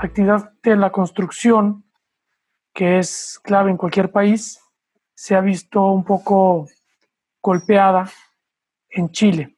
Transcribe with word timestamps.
actividad 0.00 0.52
de 0.62 0.76
la 0.76 0.90
construcción, 0.90 1.84
que 2.72 2.98
es 2.98 3.40
clave 3.42 3.70
en 3.70 3.76
cualquier 3.76 4.10
país, 4.10 4.60
se 5.14 5.34
ha 5.34 5.40
visto 5.40 5.84
un 5.90 6.04
poco 6.04 6.68
golpeada 7.42 8.10
en 8.90 9.10
Chile. 9.10 9.56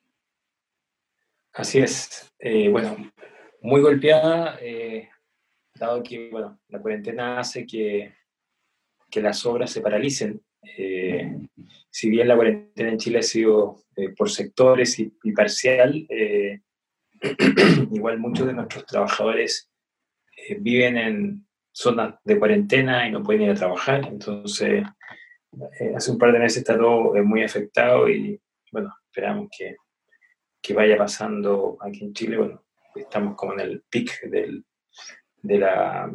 Así 1.53 1.79
es. 1.79 2.33
Eh, 2.39 2.69
bueno, 2.71 2.97
muy 3.61 3.81
golpeada, 3.83 4.59
eh, 4.61 5.11
dado 5.75 6.03
que 6.03 6.31
la 6.69 6.81
cuarentena 6.81 7.41
hace 7.41 7.67
que, 7.67 8.15
que 9.11 9.21
las 9.21 9.45
obras 9.45 9.71
se 9.71 9.83
paralicen. 9.83 10.41
Eh, 10.63 11.37
si 11.91 12.09
bien 12.09 12.29
la 12.29 12.37
cuarentena 12.37 12.91
en 12.91 12.99
Chile 12.99 13.19
ha 13.19 13.23
sido 13.23 13.83
por 14.17 14.31
sectores 14.31 14.99
y 14.99 15.33
parcial, 15.33 16.07
igual 17.93 18.19
muchos 18.19 18.47
de 18.47 18.55
nuestros 18.55 18.87
trabajadores 18.87 19.70
viven 20.55 20.97
en 20.97 21.47
zonas 21.73 22.15
de 22.25 22.39
cuarentena 22.39 23.07
y 23.07 23.13
no 23.13 23.23
pueden 23.23 23.43
ir 23.43 23.51
a 23.51 23.55
trabajar. 23.55 24.07
Entonces, 24.09 24.85
hace 25.97 26.11
un 26.11 26.19
par 26.19 26.33
de 26.33 26.39
meses 26.39 26.59
está 26.59 26.77
todo 26.77 27.13
muy 27.25 27.43
afectado 27.43 28.09
y 28.09 28.41
bueno, 28.73 28.95
esperamos 29.07 29.49
que, 29.57 29.77
que 30.61 30.75
vaya 30.75 30.97
pasando 30.97 31.79
aquí 31.81 32.05
en 32.05 32.13
Chile. 32.13 32.37
Bueno, 32.37 32.65
estamos 32.95 33.35
como 33.37 33.55
en 33.55 33.61
el 33.61 33.83
pic 33.89 34.23
del, 34.23 34.65
de 35.43 35.59
la 35.59 36.11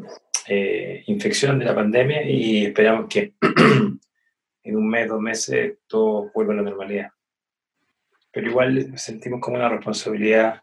eh, 0.47 1.03
infección 1.07 1.59
de 1.59 1.65
la 1.65 1.75
pandemia 1.75 2.23
y 2.23 2.65
esperamos 2.65 3.07
que 3.09 3.33
en 4.63 4.75
un 4.75 4.89
mes, 4.89 5.07
dos 5.07 5.21
meses, 5.21 5.77
todo 5.87 6.31
vuelva 6.33 6.53
a 6.53 6.57
la 6.57 6.63
normalidad. 6.63 7.09
Pero 8.31 8.49
igual 8.49 8.97
sentimos 8.97 9.39
como 9.39 9.57
una 9.57 9.69
responsabilidad 9.69 10.61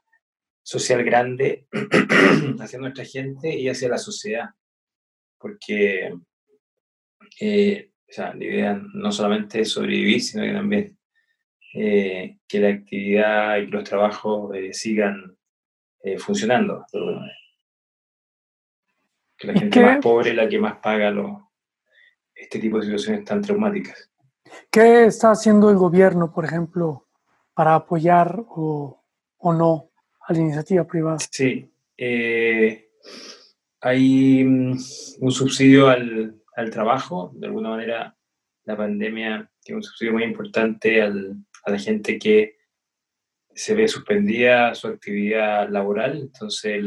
social 0.62 1.04
grande 1.04 1.66
hacia 2.60 2.78
nuestra 2.78 3.04
gente 3.04 3.54
y 3.54 3.68
hacia 3.68 3.88
la 3.88 3.98
sociedad, 3.98 4.50
porque 5.38 6.14
eh, 7.40 7.92
o 8.12 8.14
sea, 8.14 8.34
la 8.34 8.44
idea 8.44 8.78
no 8.92 9.10
solamente 9.10 9.60
es 9.60 9.70
sobrevivir, 9.70 10.20
sino 10.20 10.44
que 10.44 10.52
también 10.52 10.98
eh, 11.72 12.36
que 12.46 12.60
la 12.60 12.68
actividad 12.68 13.56
y 13.56 13.68
los 13.68 13.84
trabajos 13.84 14.54
eh, 14.54 14.74
sigan 14.74 15.34
eh, 16.02 16.18
funcionando. 16.18 16.84
Que 19.38 19.46
la 19.46 19.54
gente 19.54 19.80
más 19.80 19.98
pobre 20.02 20.30
es 20.30 20.36
la 20.36 20.46
que 20.46 20.58
más 20.58 20.76
paga 20.80 21.10
este 22.34 22.58
tipo 22.58 22.76
de 22.76 22.84
situaciones 22.84 23.24
tan 23.24 23.40
traumáticas. 23.40 24.10
¿Qué 24.70 25.06
está 25.06 25.30
haciendo 25.30 25.70
el 25.70 25.76
gobierno, 25.76 26.34
por 26.34 26.44
ejemplo, 26.44 27.08
para 27.54 27.74
apoyar 27.74 28.44
o, 28.46 29.02
o 29.38 29.52
no 29.54 29.91
a 30.26 30.32
la 30.32 30.38
iniciativa 30.38 30.86
privada? 30.86 31.18
Sí, 31.30 31.68
hay 33.80 34.44
mm, 34.44 34.76
un 35.20 35.32
subsidio 35.32 35.88
al, 35.88 36.40
al 36.56 36.70
trabajo, 36.70 37.32
de 37.34 37.46
alguna 37.46 37.70
manera 37.70 38.16
la 38.64 38.76
pandemia 38.76 39.50
tiene 39.60 39.78
un 39.78 39.82
subsidio 39.82 40.12
muy 40.12 40.24
importante 40.24 41.02
al, 41.02 41.36
a 41.64 41.70
la 41.70 41.78
gente 41.78 42.18
que 42.18 42.56
se 43.54 43.74
ve 43.74 43.86
suspendida 43.88 44.74
su 44.74 44.88
actividad 44.88 45.68
laboral, 45.68 46.20
entonces 46.20 46.82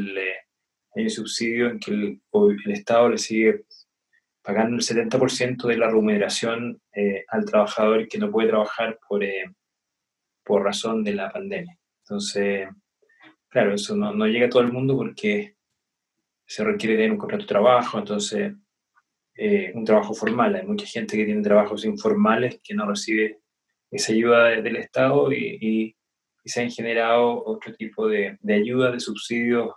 hay 0.95 1.03
un 1.03 1.09
subsidio 1.09 1.69
en 1.69 1.79
que 1.79 1.91
el, 1.91 2.21
el, 2.65 2.71
Estado 2.71 3.09
le 3.09 3.17
sigue 3.17 3.65
pagando 4.41 4.77
el 4.77 4.81
70% 4.81 5.67
de 5.67 5.77
la 5.77 5.87
remuneración 5.87 6.81
eh, 6.93 7.25
al 7.27 7.45
trabajador 7.45 8.07
que 8.07 8.17
no 8.17 8.31
puede 8.31 8.49
trabajar 8.49 8.99
por, 9.07 9.23
eh, 9.23 9.45
por 10.43 10.63
razón 10.63 11.03
de 11.03 11.13
la 11.13 11.31
pandemia. 11.31 11.77
Entonces, 12.03 12.67
claro, 13.55 13.73
eso 13.73 13.95
no, 13.95 14.13
no, 14.13 14.27
llega 14.27 14.47
a 14.47 14.49
todo 14.49 14.63
el 14.63 14.73
mundo 14.73 14.97
porque 14.97 15.55
se 16.45 16.61
requiere 16.61 16.97
tener 16.97 17.11
un 17.11 17.17
contrato 17.17 17.43
de 17.43 17.47
trabajo, 17.47 17.97
entonces 17.97 18.53
eh, 19.33 19.71
un 19.73 19.85
trabajo 19.85 20.13
formal. 20.13 20.55
Hay 20.55 20.67
mucha 20.67 20.85
gente 20.85 21.15
que 21.15 21.23
tiene 21.23 21.41
trabajos 21.41 21.85
informales 21.85 22.59
que 22.61 22.73
no 22.73 22.85
recibe 22.85 23.39
esa 23.89 24.11
ayuda 24.11 24.49
del 24.61 24.75
Estado 24.75 25.31
y, 25.31 25.95
se 26.43 26.61
han 26.61 26.69
generado 26.69 27.43
otro 27.45 27.73
tipo 27.73 28.09
de, 28.09 28.37
ayuda, 28.49 28.91
de 28.91 28.99
subsidios 28.99 29.69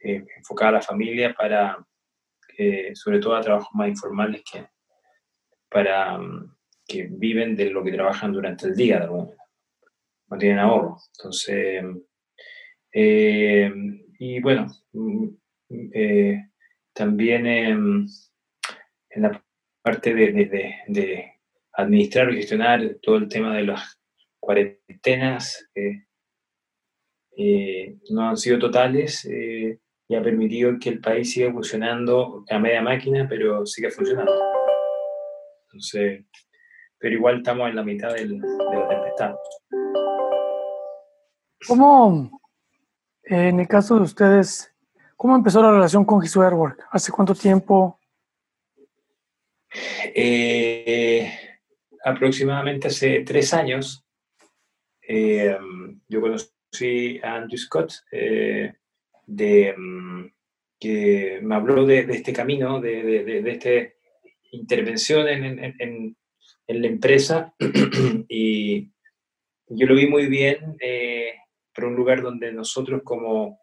eh, 0.00 0.24
enfocada 0.38 0.70
a 0.70 0.72
la 0.72 0.82
familia 0.82 1.34
para, 1.34 1.86
eh, 2.56 2.92
sobre 2.94 3.20
todo 3.20 3.36
a 3.36 3.42
trabajos 3.42 3.68
más 3.74 3.88
informales 3.88 4.42
que 4.50 4.66
para 5.68 6.18
que 6.86 7.08
viven 7.10 7.54
de 7.54 7.68
lo 7.68 7.84
que 7.84 7.92
trabajan 7.92 8.32
durante 8.32 8.68
el 8.68 8.74
día, 8.74 9.00
de 9.00 9.06
no 9.06 10.38
tienen 10.38 10.58
ahorro. 10.58 10.96
Entonces, 11.18 11.84
eh, 12.92 13.72
y 14.18 14.40
bueno, 14.40 14.66
mm, 14.92 15.28
también 16.92 17.46
en 17.46 18.06
la 19.16 19.42
parte 19.82 20.14
de 20.14 21.32
administrar 21.72 22.30
y 22.32 22.36
gestionar 22.36 22.96
todo 23.02 23.16
el 23.16 23.28
tema 23.28 23.56
de 23.56 23.64
las 23.64 23.98
cuarentenas 24.38 25.70
eh, 27.36 27.96
no 28.10 28.28
han 28.28 28.36
sido 28.36 28.58
totales 28.58 29.24
eh, 29.24 29.78
y 30.08 30.14
ha 30.14 30.22
permitido 30.22 30.78
que 30.78 30.90
el 30.90 31.00
país 31.00 31.32
siga 31.32 31.50
funcionando 31.50 32.44
a 32.50 32.58
media 32.58 32.82
máquina, 32.82 33.26
pero 33.28 33.64
siga 33.64 33.90
funcionando. 33.90 34.32
Entonces, 35.66 36.24
pero 36.98 37.14
igual 37.14 37.38
estamos 37.38 37.70
en 37.70 37.76
la 37.76 37.82
mitad 37.82 38.12
del, 38.12 38.38
de 38.38 38.76
la 38.76 38.88
tempestad. 38.88 39.34
¿Cómo, 41.66 42.41
en 43.24 43.60
el 43.60 43.68
caso 43.68 43.96
de 43.96 44.02
ustedes, 44.02 44.72
cómo 45.16 45.36
empezó 45.36 45.62
la 45.62 45.70
relación 45.70 46.04
con 46.04 46.20
Gisú 46.20 46.42
Airwork? 46.42 46.86
¿Hace 46.90 47.12
cuánto 47.12 47.34
tiempo? 47.34 47.98
Eh, 50.14 51.32
aproximadamente 52.04 52.88
hace 52.88 53.20
tres 53.20 53.54
años, 53.54 54.04
eh, 55.06 55.56
yo 56.08 56.20
conocí 56.20 57.20
a 57.22 57.36
Andrew 57.36 57.58
Scott, 57.58 57.92
eh, 58.10 58.74
de, 59.26 59.74
que 60.78 61.40
me 61.42 61.54
habló 61.54 61.86
de, 61.86 62.00
este 62.00 62.32
camino, 62.32 62.80
de, 62.80 63.42
esta 63.46 63.70
intervención 64.50 65.28
en, 65.28 66.16
la 66.68 66.86
empresa 66.86 67.54
y 68.28 68.90
yo 69.68 69.86
lo 69.86 69.94
vi 69.94 70.06
muy 70.06 70.26
bien 70.26 70.76
por 71.74 71.84
un 71.84 71.94
lugar 71.94 72.22
donde 72.22 72.52
nosotros 72.52 73.02
como, 73.04 73.58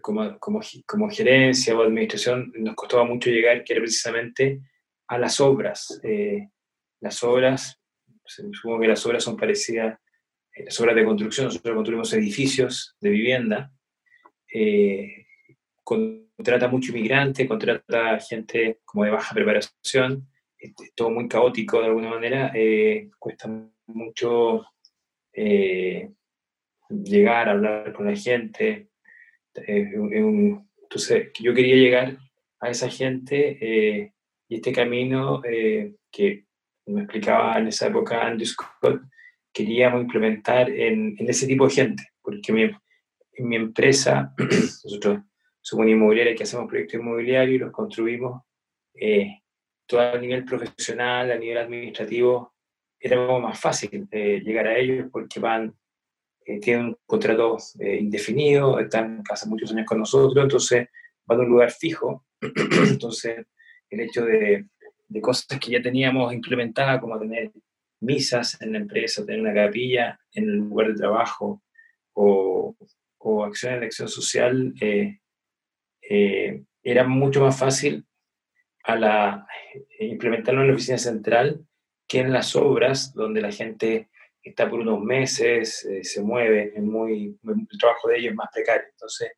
como, 0.00 0.38
como, 0.38 0.60
como, 0.86 1.10
gerencia 1.10 1.76
o 1.76 1.82
administración 1.82 2.52
nos 2.56 2.74
costaba 2.74 3.04
mucho 3.04 3.30
llegar, 3.30 3.64
que 3.64 3.72
era 3.72 3.82
precisamente 3.82 4.60
a 5.08 5.18
las 5.18 5.40
obras. 5.40 6.00
Eh, 6.02 6.48
las 7.00 7.22
obras, 7.22 7.80
supongo 8.24 8.80
que 8.80 8.88
las 8.88 9.04
obras 9.06 9.22
son 9.22 9.36
parecidas, 9.36 9.98
eh, 10.54 10.64
las 10.64 10.80
obras 10.80 10.96
de 10.96 11.04
construcción, 11.04 11.46
nosotros 11.46 11.74
construimos 11.74 12.12
edificios 12.12 12.96
de 13.00 13.10
vivienda, 13.10 13.72
eh, 14.52 15.26
contrata 15.82 16.68
mucho 16.68 16.92
inmigrante, 16.92 17.46
contrata 17.46 18.18
gente 18.20 18.80
como 18.84 19.04
de 19.04 19.10
baja 19.10 19.34
preparación, 19.34 20.28
es, 20.56 20.72
todo 20.94 21.10
muy 21.10 21.28
caótico 21.28 21.80
de 21.80 21.86
alguna 21.86 22.08
manera, 22.08 22.52
cuesta 23.18 23.48
mucho 23.86 24.64
llegar 25.34 26.08
a 27.48 27.52
hablar 27.52 27.92
con 27.92 28.06
la 28.06 28.16
gente. 28.16 28.88
entonces, 29.54 31.30
yo 31.40 31.54
quería 31.54 31.76
llegar 31.76 32.18
a 32.60 32.70
esa 32.70 32.88
gente 32.88 34.12
y 34.48 34.56
este 34.56 34.72
camino 34.72 35.42
eh, 35.44 35.94
que 36.10 36.44
me 36.86 37.02
explicaba 37.02 37.58
en 37.58 37.68
esa 37.68 37.86
época 37.86 38.26
Andrew 38.26 38.46
Scott, 38.46 39.02
queríamos 39.52 40.02
implementar 40.02 40.68
en, 40.70 41.16
en 41.18 41.30
ese 41.30 41.46
tipo 41.46 41.66
de 41.66 41.74
gente, 41.74 42.02
porque 42.20 42.52
mi, 42.52 42.62
en 42.62 43.48
mi 43.48 43.56
empresa, 43.56 44.34
nosotros 44.84 45.20
somos 45.60 45.84
una 45.84 45.92
inmobiliaria 45.92 46.34
que 46.34 46.42
hacemos 46.42 46.68
proyectos 46.68 47.00
inmobiliarios 47.00 47.56
y 47.56 47.58
los 47.58 47.72
construimos 47.72 48.42
eh, 48.94 49.40
todo 49.86 50.00
a 50.00 50.18
nivel 50.18 50.44
profesional, 50.44 51.30
a 51.30 51.38
nivel 51.38 51.58
administrativo, 51.58 52.53
era 53.06 53.38
más 53.38 53.60
fácil 53.60 54.08
eh, 54.10 54.40
llegar 54.40 54.66
a 54.66 54.76
ellos 54.76 55.08
porque 55.12 55.40
van, 55.40 55.74
tienen 56.60 56.86
un 56.86 56.96
contrato 57.06 57.56
indefinido, 57.80 58.78
están 58.78 59.22
hace 59.30 59.48
muchos 59.48 59.72
años 59.72 59.86
con 59.86 59.98
nosotros, 59.98 60.42
entonces 60.42 60.88
van 61.24 61.40
a 61.40 61.42
un 61.42 61.48
lugar 61.48 61.70
fijo, 61.70 62.26
entonces 62.88 63.46
el 63.88 64.00
hecho 64.00 64.24
de, 64.24 64.66
de 65.08 65.20
cosas 65.20 65.58
que 65.58 65.70
ya 65.70 65.80
teníamos 65.80 66.32
implementadas, 66.32 67.00
como 67.00 67.18
tener 67.18 67.52
misas 68.00 68.60
en 68.60 68.72
la 68.72 68.78
empresa, 68.78 69.24
tener 69.24 69.40
una 69.40 69.54
capilla 69.54 70.18
en 70.32 70.44
el 70.44 70.56
lugar 70.56 70.88
de 70.88 70.94
trabajo 70.94 71.62
o, 72.12 72.76
o 73.18 73.44
acciones 73.44 73.80
de 73.80 73.86
acción 73.86 74.08
social, 74.08 74.74
eh, 74.80 75.18
eh, 76.02 76.64
era 76.82 77.04
mucho 77.04 77.40
más 77.40 77.58
fácil 77.58 78.04
a 78.84 78.96
la, 78.96 79.46
eh, 79.98 80.06
implementarlo 80.06 80.60
en 80.60 80.68
la 80.68 80.74
oficina 80.74 80.98
central 80.98 81.66
que 82.06 82.20
en 82.20 82.32
las 82.32 82.54
obras 82.56 83.14
donde 83.14 83.40
la 83.40 83.52
gente 83.52 84.08
está 84.42 84.68
por 84.68 84.80
unos 84.80 85.00
meses, 85.00 85.84
eh, 85.84 86.04
se 86.04 86.22
mueve, 86.22 86.72
es 86.74 86.82
muy, 86.82 87.38
el 87.44 87.78
trabajo 87.78 88.08
de 88.08 88.18
ellos 88.18 88.30
es 88.30 88.36
más 88.36 88.48
precario. 88.52 88.86
Entonces, 88.90 89.32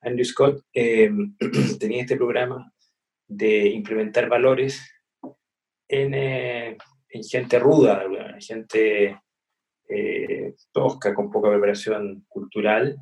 Andrew 0.00 0.24
Scott 0.24 0.64
eh, 0.72 1.10
tenía 1.80 2.02
este 2.02 2.16
programa 2.16 2.72
de 3.26 3.68
implementar 3.68 4.28
valores 4.28 4.80
en, 5.88 6.14
en 6.14 7.24
gente 7.28 7.58
ruda, 7.58 8.04
gente 8.40 9.20
tosca, 10.72 11.14
con 11.14 11.30
poca 11.30 11.50
preparación 11.50 12.24
cultural, 12.28 12.96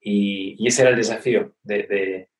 y, 0.00 0.66
ese 0.66 0.82
era 0.82 0.90
el 0.90 0.96
desafío, 0.96 1.54
de, 1.62 1.82
de, 1.84 2.30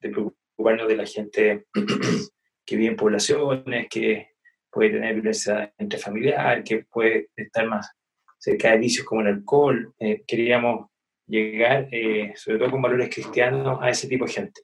de 0.00 0.08
preocuparnos 0.08 0.88
de 0.88 0.96
la 0.96 1.06
gente 1.06 1.66
que 2.64 2.76
vive 2.76 2.90
en 2.90 2.96
poblaciones, 2.96 3.88
que 3.88 4.31
puede 4.72 4.90
tener 4.90 5.14
violencia 5.14 5.72
intrafamiliar, 5.78 6.64
que 6.64 6.84
puede 6.90 7.28
estar 7.36 7.66
más 7.66 7.90
cerca 8.38 8.72
de 8.72 8.78
vicios 8.78 9.06
como 9.06 9.20
el 9.20 9.28
alcohol. 9.28 9.94
Eh, 9.98 10.24
queríamos 10.26 10.88
llegar, 11.26 11.88
eh, 11.92 12.32
sobre 12.36 12.58
todo 12.58 12.70
con 12.70 12.82
valores 12.82 13.14
cristianos, 13.14 13.78
a 13.80 13.90
ese 13.90 14.08
tipo 14.08 14.24
de 14.24 14.32
gente. 14.32 14.62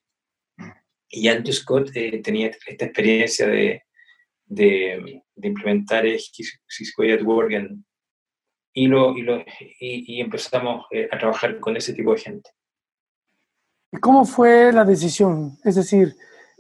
Y 1.10 1.28
Andrew 1.28 1.52
Scott 1.52 1.90
eh, 1.94 2.20
tenía 2.22 2.50
esta 2.66 2.86
experiencia 2.86 3.46
de, 3.46 3.82
de, 4.46 5.22
de 5.34 5.48
implementar 5.48 6.06
His 6.06 6.94
Way 6.96 7.12
at 7.12 7.22
Work 7.22 7.52
y, 8.72 8.86
lo, 8.86 9.16
y, 9.16 9.22
lo, 9.22 9.44
y, 9.80 10.20
empezamos 10.20 10.86
a 11.10 11.18
trabajar 11.18 11.58
con 11.60 11.76
ese 11.76 11.92
tipo 11.94 12.12
de 12.12 12.20
gente. 12.20 12.50
¿Y 13.90 13.96
cómo 13.98 14.24
fue 14.24 14.70
la 14.72 14.84
decisión? 14.84 15.58
Es 15.64 15.76
decir, 15.76 16.14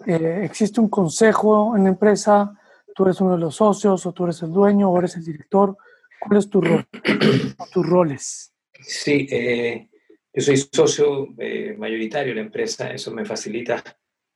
¿existe 0.06 0.80
un 0.80 0.88
consejo 0.88 1.76
en 1.76 1.84
la 1.84 1.90
empresa? 1.90 2.57
¿Tú 2.98 3.04
eres 3.04 3.20
uno 3.20 3.34
de 3.34 3.38
los 3.38 3.54
socios 3.54 4.04
o 4.06 4.12
tú 4.12 4.24
eres 4.24 4.42
el 4.42 4.50
dueño 4.50 4.90
o 4.90 4.98
eres 4.98 5.14
el 5.14 5.24
director? 5.24 5.76
¿Cuál 6.18 6.40
es 6.40 6.50
tu 6.50 6.60
rol? 6.60 6.84
tus 7.72 7.86
roles? 7.86 8.52
Sí, 8.72 9.24
eh, 9.30 9.88
yo 10.34 10.42
soy 10.42 10.56
socio 10.56 11.28
eh, 11.38 11.76
mayoritario 11.78 12.30
de 12.34 12.40
la 12.40 12.46
empresa, 12.46 12.90
eso 12.90 13.12
me 13.12 13.24
facilita 13.24 13.84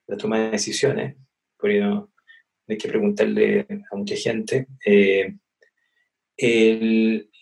la 0.06 0.16
toma 0.16 0.38
de 0.38 0.50
decisiones, 0.52 1.16
porque 1.58 1.80
no 1.80 2.12
hay 2.68 2.78
que 2.78 2.88
preguntarle 2.88 3.66
a 3.90 3.96
mucha 3.96 4.14
gente. 4.14 4.68
Eh, 4.86 5.34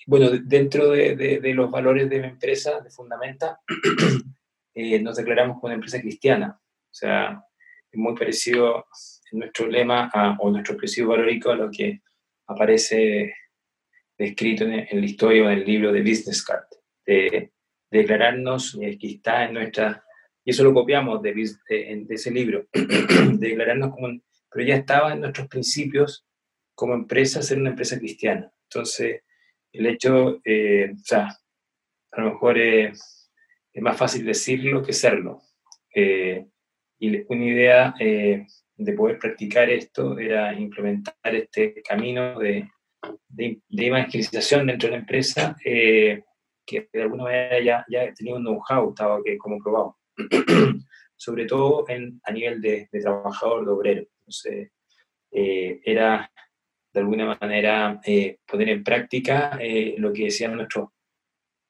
bueno, 0.06 0.30
dentro 0.30 0.88
de, 0.88 1.16
de, 1.16 1.52
los 1.52 1.70
valores 1.70 2.08
de 2.08 2.18
mi 2.18 2.28
empresa, 2.28 2.80
de 2.80 2.88
Fundamenta, 2.88 3.60
nos 5.02 5.16
declaramos 5.16 5.56
como 5.56 5.66
una 5.66 5.74
empresa 5.74 6.00
cristiana. 6.00 6.58
O 6.58 6.94
sea, 6.94 7.44
es 7.92 7.98
muy 7.98 8.14
parecido 8.14 8.86
nuestro 9.32 9.66
lema 9.66 10.10
o 10.38 10.50
nuestro 10.50 10.74
expresivo 10.74 11.10
valórico 11.10 11.50
a 11.50 11.56
lo 11.56 11.70
que 11.70 12.00
aparece 12.46 13.34
descrito 14.18 14.64
en, 14.64 14.86
la 14.90 15.06
historia 15.06 15.44
o 15.44 15.50
en 15.50 15.58
el 15.58 15.64
libro 15.64 15.92
de 15.92 16.02
Business 16.02 16.44
Card, 16.44 16.64
de, 17.06 17.52
declararnos, 17.90 18.76
y 18.76 18.84
aquí 18.84 19.14
está 19.14 19.46
en 19.46 19.54
nuestra, 19.54 20.04
y 20.44 20.50
eso 20.50 20.62
lo 20.62 20.72
copiamos 20.72 21.20
de, 21.22 21.32
de, 21.34 22.06
ese 22.08 22.30
libro, 22.30 22.66
de 22.72 23.48
declararnos 23.48 23.90
como, 23.90 24.08
pero 24.50 24.66
ya 24.66 24.76
estaba 24.76 25.12
en 25.12 25.20
nuestros 25.20 25.48
principios 25.48 26.24
como 26.74 26.94
empresa 26.94 27.42
ser 27.42 27.58
una 27.58 27.70
empresa 27.70 27.98
cristiana. 27.98 28.52
Entonces, 28.64 29.22
el 29.72 29.86
hecho, 29.86 30.40
eh, 30.44 30.92
o 30.94 31.04
sea, 31.04 31.28
a 32.12 32.20
lo 32.20 32.30
mejor 32.30 32.58
es 32.58 33.26
más 33.74 33.96
fácil 33.96 34.24
decirlo 34.24 34.82
que 34.82 34.92
serlo. 34.92 35.42
Eh, 35.94 36.46
y 36.98 37.32
una 37.32 37.44
idea 37.44 37.94
eh, 37.98 38.46
de 38.80 38.94
poder 38.94 39.18
practicar 39.18 39.68
esto 39.68 40.18
era 40.18 40.54
implementar 40.54 41.14
este 41.24 41.82
camino 41.82 42.38
de, 42.38 42.66
de, 43.28 43.60
evangelización 43.68 44.66
dentro 44.66 44.88
de 44.88 44.92
la 44.92 45.00
empresa, 45.00 45.54
eh, 45.62 46.22
que 46.64 46.88
de 46.90 47.02
alguna 47.02 47.24
manera 47.24 47.60
ya, 47.60 47.84
ya 47.90 48.12
tenía 48.14 48.36
un 48.36 48.42
know-how, 48.42 48.94
que, 49.22 49.36
como 49.36 49.58
probado, 49.58 49.98
sobre 51.16 51.44
todo 51.44 51.84
en, 51.88 52.20
a 52.24 52.32
nivel 52.32 52.62
de, 52.62 52.88
trabajador, 52.90 53.66
de 53.66 53.70
obrero. 53.70 54.06
Entonces, 54.20 54.70
eh, 55.30 55.80
era 55.84 56.30
de 56.92 57.00
alguna 57.00 57.36
manera 57.38 58.00
eh, 58.04 58.38
poner 58.46 58.70
en 58.70 58.82
práctica 58.82 59.58
lo 59.98 60.12
que 60.12 60.24
decían 60.24 60.56
nuestros 60.56 60.88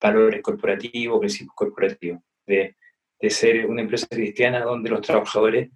valores 0.01 0.41
corporativos, 0.43 1.19
principios 1.19 1.55
corporativos, 1.57 2.21
de, 2.47 2.77
de, 3.21 3.31
ser 3.31 3.67
una 3.67 3.83
empresa 3.83 4.07
cristiana 4.09 4.61
donde 4.61 4.89
los 4.89 5.03
trabajadores 5.03 5.71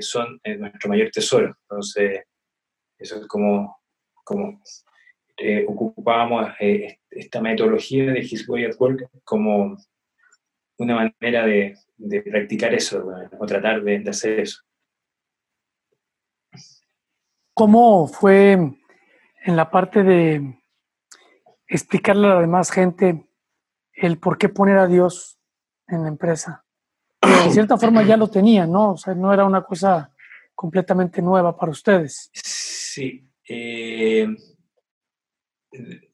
son 0.00 0.40
nuestro 0.58 0.88
mayor 0.88 1.10
tesoro. 1.10 1.56
Entonces, 1.68 2.24
eso 2.98 3.20
es 3.20 3.26
como 3.26 3.80
como 4.30 4.60
eh, 5.36 5.64
ocupábamos 5.66 6.52
eh, 6.60 7.00
esta 7.10 7.40
metodología 7.40 8.12
de 8.12 8.20
His 8.20 8.48
Way 8.48 8.66
at 8.66 8.76
Work 8.78 9.10
como 9.24 9.76
una 10.78 10.94
manera 10.94 11.44
de, 11.44 11.76
practicar 12.30 12.72
eso 12.72 13.04
o 13.38 13.46
tratar 13.46 13.82
de, 13.82 14.08
hacer 14.08 14.40
eso. 14.40 14.62
¿Cómo 17.54 18.06
fue 18.06 18.52
en 18.52 19.56
la 19.56 19.68
parte 19.68 20.04
de 20.04 20.60
explicarle 21.66 22.28
a 22.28 22.34
la 22.34 22.40
demás 22.40 22.70
gente 22.70 23.26
el 23.92 24.18
por 24.18 24.38
qué 24.38 24.48
poner 24.48 24.78
a 24.78 24.86
Dios 24.86 25.40
en 25.88 26.02
la 26.02 26.08
empresa? 26.08 26.64
De 27.20 27.50
cierta 27.50 27.76
forma 27.76 28.02
ya 28.02 28.16
lo 28.16 28.28
tenían, 28.28 28.72
¿no? 28.72 28.92
O 28.92 28.96
sea, 28.96 29.14
no 29.14 29.32
era 29.32 29.44
una 29.44 29.62
cosa 29.62 30.10
completamente 30.54 31.20
nueva 31.20 31.56
para 31.56 31.72
ustedes. 31.72 32.30
Sí, 32.32 33.28
eh, 33.48 34.28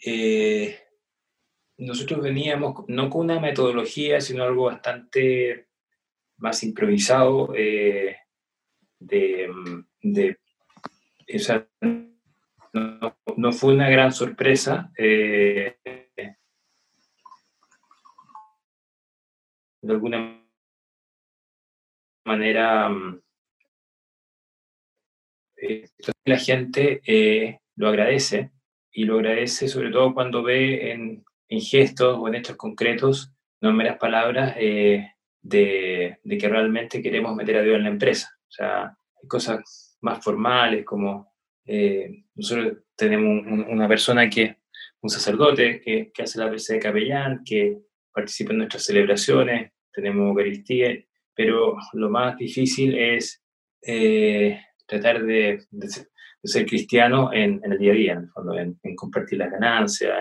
eh, 0.04 0.78
nosotros 1.78 2.22
veníamos 2.22 2.84
no 2.88 3.10
con 3.10 3.22
una 3.22 3.40
metodología, 3.40 4.20
sino 4.20 4.42
algo 4.42 4.64
bastante 4.64 5.68
más 6.38 6.62
improvisado, 6.62 7.52
eh, 7.54 8.16
de, 8.98 9.48
no, 13.36 13.52
fue 13.52 13.74
una 13.74 13.88
gran 13.88 14.12
sorpresa. 14.12 14.90
de 14.96 15.76
alguna 19.92 20.18
manera 20.18 20.45
mm, 22.26 23.20
eh, 25.58 25.88
la 26.24 26.38
gente 26.38 27.00
eh, 27.06 27.60
lo 27.76 27.88
agradece 27.88 28.50
y 28.92 29.04
lo 29.04 29.16
agradece 29.16 29.68
sobre 29.68 29.90
todo 29.90 30.14
cuando 30.14 30.42
ve 30.42 30.92
en, 30.92 31.24
gestos 31.48 32.18
o 32.18 32.28
en 32.28 32.34
hechos 32.34 32.56
concretos, 32.56 33.32
no 33.60 33.70
en 33.70 33.76
meras 33.76 33.98
palabras, 33.98 34.54
eh, 34.58 35.12
de, 35.40 36.18
que 36.24 36.48
realmente 36.48 37.02
queremos 37.02 37.36
meter 37.36 37.58
a 37.58 37.62
Dios 37.62 37.76
en 37.76 37.84
la 37.84 37.90
empresa. 37.90 38.36
O 38.48 38.50
sea, 38.50 38.82
hay 38.86 39.28
cosas 39.28 39.96
más 40.00 40.22
formales 40.22 40.84
como 40.84 41.32
nosotros 42.34 42.78
tenemos 42.96 43.44
una 43.46 43.88
persona 43.88 44.28
que, 44.30 44.58
un 45.00 45.10
sacerdote 45.10 45.80
que, 45.80 46.10
que 46.12 46.22
hace 46.22 46.38
la 46.38 46.48
presa 46.48 46.74
de 46.74 46.80
capellán, 46.80 47.42
que 47.44 47.78
participa 48.12 48.52
en 48.52 48.58
nuestras 48.58 48.84
celebraciones, 48.84 49.72
tenemos 49.92 50.28
Eucaristía, 50.28 51.05
pero 51.36 51.76
lo 51.92 52.10
más 52.10 52.36
difícil 52.36 52.96
es 52.98 53.42
tratar 54.86 55.24
de, 55.24 55.60
ser 56.42 56.66
cristiano 56.66 57.32
en, 57.32 57.60
el 57.64 57.78
día 57.78 57.92
a 57.92 57.94
día, 57.94 58.22
en, 58.56 58.78
en, 58.82 58.96
compartir 58.96 59.38
las 59.38 59.50
ganancias, 59.50 60.16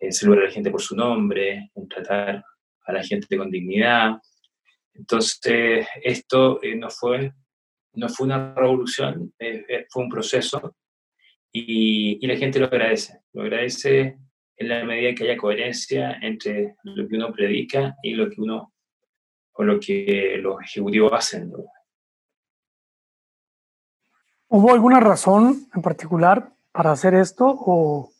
en, 0.00 0.12
saludar 0.12 0.44
a 0.44 0.46
la 0.46 0.52
gente 0.52 0.70
por 0.70 0.80
su 0.80 0.96
nombre, 0.96 1.70
en 1.74 1.88
tratar 1.88 2.44
a 2.86 2.92
la 2.92 3.02
gente 3.02 3.36
con 3.36 3.50
dignidad. 3.50 4.16
Entonces, 4.94 5.86
esto 6.02 6.62
eh, 6.62 6.74
no, 6.76 6.90
fue, 6.90 7.32
no 7.94 8.08
fue 8.08 8.26
una 8.26 8.54
revolución, 8.54 9.32
eh, 9.38 9.64
eh, 9.68 9.86
fue 9.90 10.04
un 10.04 10.08
proceso 10.08 10.76
y, 11.52 12.18
y, 12.20 12.26
la 12.26 12.36
gente 12.36 12.58
lo 12.58 12.66
agradece. 12.66 13.20
Lo 13.32 13.42
agradece 13.42 14.18
en 14.56 14.68
la 14.68 14.84
medida 14.84 15.14
que 15.14 15.24
haya 15.24 15.36
coherencia 15.36 16.18
entre 16.22 16.74
lo 16.82 17.08
que 17.08 17.16
uno 17.16 17.32
predica 17.32 17.94
y 18.02 18.14
lo 18.14 18.28
que 18.28 18.40
uno 18.40 18.72
o 19.58 19.64
lo 19.64 19.80
que 19.80 20.38
los 20.40 20.62
ejecutivos 20.62 21.12
hacen. 21.12 21.52
¿Hubo 24.46 24.72
alguna 24.72 25.00
razón 25.00 25.68
en 25.74 25.82
particular 25.82 26.52
para 26.70 26.92
hacer 26.92 27.14
esto? 27.14 27.44
O 27.48 28.12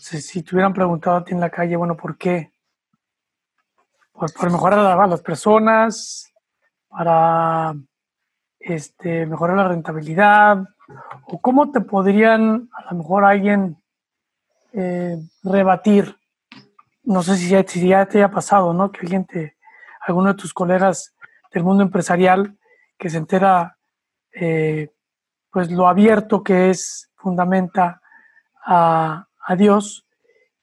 si, 0.00 0.42
te 0.42 0.54
hubieran 0.54 0.72
preguntado 0.72 1.16
a 1.16 1.24
ti 1.24 1.34
en 1.34 1.40
la 1.40 1.50
calle, 1.50 1.76
bueno, 1.76 1.96
¿por 1.96 2.16
qué? 2.16 2.52
¿Por, 4.12 4.52
mejorar 4.52 4.78
a 4.78 5.06
las 5.08 5.20
personas? 5.20 6.32
¿Para 6.88 7.74
este, 8.60 9.26
mejorar 9.26 9.56
la 9.56 9.68
rentabilidad? 9.68 10.62
¿O 11.26 11.40
cómo 11.40 11.72
te 11.72 11.80
podrían, 11.80 12.70
a 12.72 12.92
lo 12.92 12.98
mejor, 12.98 13.24
alguien 13.24 13.76
eh, 14.72 15.18
rebatir? 15.42 16.16
No 17.02 17.24
sé 17.24 17.36
si 17.36 17.48
ya, 17.48 17.64
te 17.64 18.18
haya 18.18 18.30
pasado, 18.30 18.72
¿no? 18.72 18.92
Que 18.92 19.00
alguien 19.00 19.24
te, 19.24 19.57
alguno 20.08 20.28
de 20.28 20.40
tus 20.40 20.52
colegas 20.52 21.14
del 21.52 21.64
mundo 21.64 21.82
empresarial 21.82 22.56
que 22.98 23.10
se 23.10 23.18
entera 23.18 23.78
eh, 24.32 24.90
pues 25.50 25.70
lo 25.70 25.88
abierto 25.88 26.42
que 26.42 26.70
es 26.70 27.10
fundamenta 27.16 28.00
a, 28.64 29.24
Dios 29.56 30.06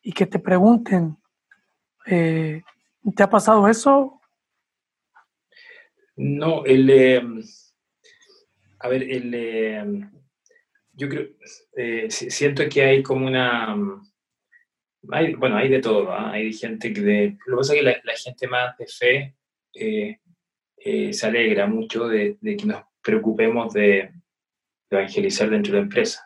y 0.03 0.13
que 0.13 0.27
te 0.27 0.37
pregunten. 0.37 1.17
Eh, 2.05 2.61
¿Te 3.15 3.23
ha 3.23 3.29
pasado 3.29 3.67
eso? 3.67 4.21
No, 6.15 6.63
el, 6.65 6.87
eh, 6.91 7.23
a 8.79 8.87
ver, 8.87 9.03
el, 9.03 9.33
eh, 9.33 10.09
yo 10.93 11.09
creo, 11.09 11.29
siento 12.09 12.69
que 12.69 12.83
hay 12.83 13.01
como 13.01 13.25
una, 13.25 13.75
hay, 15.11 15.33
bueno, 15.35 15.57
hay 15.57 15.69
de 15.69 15.79
todo, 15.79 16.11
¿ah? 16.11 16.31
hay 16.31 16.53
gente 16.53 16.93
que, 16.93 17.01
de, 17.01 17.37
lo 17.45 17.57
que 17.57 17.59
pasa 17.59 17.73
es 17.73 17.79
que 17.79 18.01
la, 18.03 18.15
gente 18.15 18.47
más 18.47 18.77
de 18.77 18.87
fe 18.87 19.35
se 21.11 21.27
alegra 21.27 21.67
mucho 21.67 22.07
de, 22.07 22.37
que 22.41 22.65
nos 22.65 22.83
preocupemos 23.01 23.73
de, 23.73 24.11
evangelizar 24.89 25.49
dentro 25.49 25.73
de 25.73 25.79
la 25.79 25.83
empresa, 25.83 26.25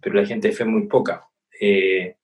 pero 0.00 0.14
la 0.14 0.26
gente 0.26 0.48
de 0.48 0.54
fe 0.54 0.62
es 0.62 0.68
muy 0.68 0.86
poca. 0.86 1.26
hay 1.60 2.14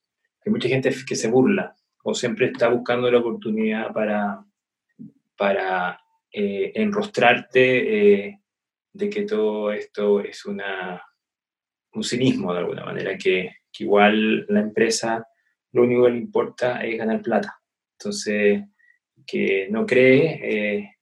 mucha 0.47 0.69
gente 0.69 0.95
que 1.07 1.17
se 1.17 1.29
burla 1.29 1.77
o 2.05 2.15
siempre 2.15 2.47
está 2.47 2.69
buscando 2.69 3.11
la 3.11 3.19
oportunidad 3.19 3.93
para, 3.93 4.45
para 5.37 6.01
eh, 6.33 6.73
enrostrarte 6.75 8.25
eh, 8.27 8.41
de 8.93 9.11
que 9.11 9.23
todo 9.23 9.73
esto 9.73 10.21
es 10.21 10.45
una, 10.47 11.03
un 11.93 12.03
cinismo 12.03 12.53
de 12.53 12.61
alguna 12.61 12.85
manera, 12.85 13.17
que, 13.17 13.57
igual 13.79 14.47
la 14.49 14.61
empresa 14.61 15.27
lo 15.73 15.83
único 15.83 16.05
que 16.05 16.11
le 16.11 16.19
importa 16.19 16.85
es 16.85 16.99
ganar 16.99 17.23
plata. 17.23 17.61
Entonces, 17.99 18.63
que 19.27 19.69
no 19.71 19.87
cree 19.87 20.41
eh, 20.43 20.97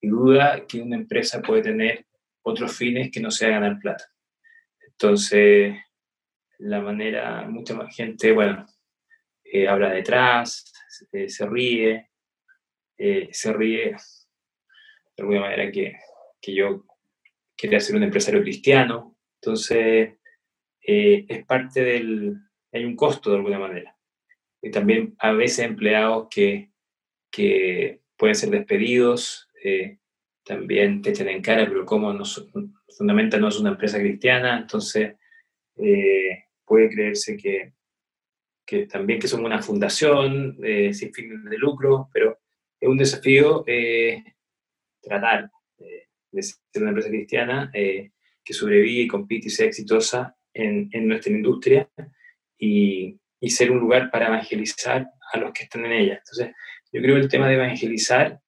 y 0.00 0.08
duda 0.08 0.66
que 0.66 0.80
una 0.80 0.96
empresa 0.96 1.42
puede 1.42 1.62
tener 1.62 2.06
otros 2.42 2.76
fines 2.76 3.10
que 3.10 3.20
no 3.20 3.30
sea 3.30 3.50
ganar 3.50 3.78
plata. 3.78 4.04
Entonces, 4.80 5.76
la 6.58 6.80
manera, 6.80 7.46
mucha 7.48 7.74
más 7.74 7.94
gente, 7.94 8.32
bueno, 8.32 8.66
eh, 9.44 9.68
habla 9.68 9.90
detrás, 9.90 10.72
eh, 11.12 11.28
se 11.28 11.46
ríe, 11.46 12.10
se 12.96 13.52
ríe 13.52 13.94
de 15.16 15.22
alguna 15.22 15.40
manera 15.42 15.70
que, 15.70 15.96
que, 16.40 16.54
yo 16.54 16.84
quería 17.56 17.78
ser 17.78 17.94
un 17.94 18.02
empresario 18.02 18.42
cristiano. 18.42 19.16
Entonces, 19.40 20.14
es 20.80 21.44
parte 21.46 21.84
del, 21.84 22.34
hay 22.72 22.84
un 22.84 22.96
costo 22.96 23.30
de 23.30 23.36
alguna 23.36 23.58
manera. 23.58 23.97
Y 24.62 24.70
también 24.70 25.14
a 25.18 25.32
veces 25.32 25.60
empleados 25.60 26.28
que, 26.30 26.70
que 27.30 28.00
pueden 28.16 28.34
ser 28.34 28.50
despedidos, 28.50 29.48
también 30.44 31.02
te 31.02 31.10
echan 31.10 31.28
en 31.28 31.42
cara, 31.42 31.66
pero 31.68 31.84
como 31.84 32.12
no, 32.12 32.24
fundamentalmente 32.24 33.38
no 33.38 33.48
es 33.48 33.60
una 33.60 33.70
empresa 33.70 33.98
cristiana, 33.98 34.58
entonces 34.58 35.14
puede 36.68 36.90
creerse 36.90 37.36
que, 37.36 37.72
que 38.68 38.86
también 38.86 39.18
que 39.18 39.28
son 39.28 39.44
una 39.44 39.62
fundación 39.62 40.58
eh, 40.62 40.92
sin 40.92 41.12
fines 41.12 41.42
de 41.42 41.56
lucro, 41.56 42.10
pero 42.12 42.38
es 42.78 42.88
un 42.88 42.98
desafío 42.98 43.64
eh, 43.66 44.22
tratar 45.00 45.50
eh, 45.78 46.08
de 46.30 46.42
ser 46.42 46.82
una 46.82 46.90
empresa 46.90 47.08
cristiana 47.08 47.70
que 47.72 48.52
sobrevive 48.54 49.02
y 49.02 49.08
compite 49.08 49.46
y 49.46 49.50
sea 49.50 49.66
exitosa 49.66 50.36
en, 50.52 50.90
en 50.92 51.08
nuestra 51.08 51.32
industria 51.32 51.88
y, 52.58 53.18
y, 53.40 53.50
ser 53.50 53.70
un 53.70 53.80
lugar 53.80 54.10
para 54.10 54.28
evangelizar 54.28 55.06
a 55.32 55.38
los 55.38 55.52
que 55.52 55.64
están 55.64 55.84
en 55.86 55.92
ella. 55.92 56.14
Entonces, 56.14 56.54
yo 56.92 57.02
creo 57.02 57.16
que 57.16 57.22
el 57.22 57.28
tema 57.28 57.48
de 57.48 57.54
evangelizar 57.54 58.40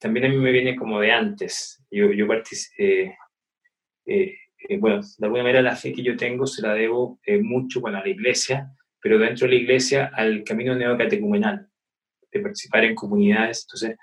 también 0.00 0.26
a 0.26 0.28
mí 0.30 0.36
me 0.36 0.50
viene 0.50 0.74
como 0.74 0.98
de 0.98 1.12
antes. 1.12 1.84
Yo, 1.90 2.10
yo 2.12 2.26
participé, 2.26 3.16
eh, 4.06 4.36
bueno, 4.78 5.00
de 5.00 5.26
alguna 5.26 5.42
manera 5.42 5.62
la 5.62 5.76
fe 5.76 5.92
que 5.92 6.02
yo 6.02 6.16
tengo 6.16 6.46
se 6.46 6.62
la 6.62 6.74
debo 6.74 7.20
eh, 7.24 7.38
mucho 7.38 7.80
bueno, 7.80 7.98
a 7.98 8.02
la 8.02 8.08
iglesia, 8.08 8.70
pero 9.00 9.18
dentro 9.18 9.46
de 9.46 9.54
la 9.54 9.60
iglesia 9.60 10.10
al 10.14 10.42
camino 10.42 10.74
neocatecumenal, 10.74 11.68
de 12.32 12.40
participar 12.40 12.84
en 12.84 12.94
comunidades. 12.94 13.66
Entonces, 13.66 13.98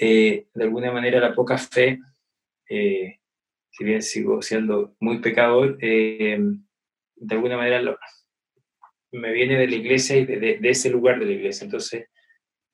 eh, 0.00 0.46
de 0.54 0.64
alguna 0.64 0.92
manera 0.92 1.20
la 1.20 1.34
poca 1.34 1.58
fe, 1.58 1.98
si 2.68 3.84
bien 3.84 4.02
sigo 4.02 4.40
siendo 4.42 4.94
muy 5.00 5.20
pecador, 5.20 5.78
de 5.78 6.54
alguna 7.30 7.56
manera 7.56 7.80
me 9.12 9.32
viene 9.32 9.58
de 9.58 9.66
la 9.66 9.74
iglesia 9.74 10.16
y 10.16 10.26
de, 10.26 10.58
ese 10.62 10.90
lugar 10.90 11.18
de 11.18 11.26
la 11.26 11.32
iglesia. 11.32 11.64
Entonces, 11.64 12.06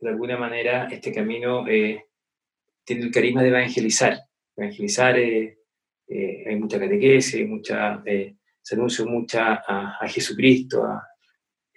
de 0.00 0.08
alguna 0.08 0.36
manera 0.36 0.88
este 0.90 1.12
camino 1.12 1.64
tiene 1.64 3.02
el 3.02 3.10
carisma 3.10 3.42
de 3.42 3.48
evangelizar. 3.48 4.18
Evangelizar 4.56 5.18
eh, 5.18 6.44
hay 6.46 6.56
mucha 6.56 6.78
catequesis, 6.78 7.34
hay 7.34 7.46
mucha, 7.46 8.02
eh, 8.04 8.36
se 8.60 8.74
anuncia 8.74 9.04
mucha 9.04 9.62
a, 9.66 10.06
Jesucristo, 10.08 10.84
a 10.84 11.02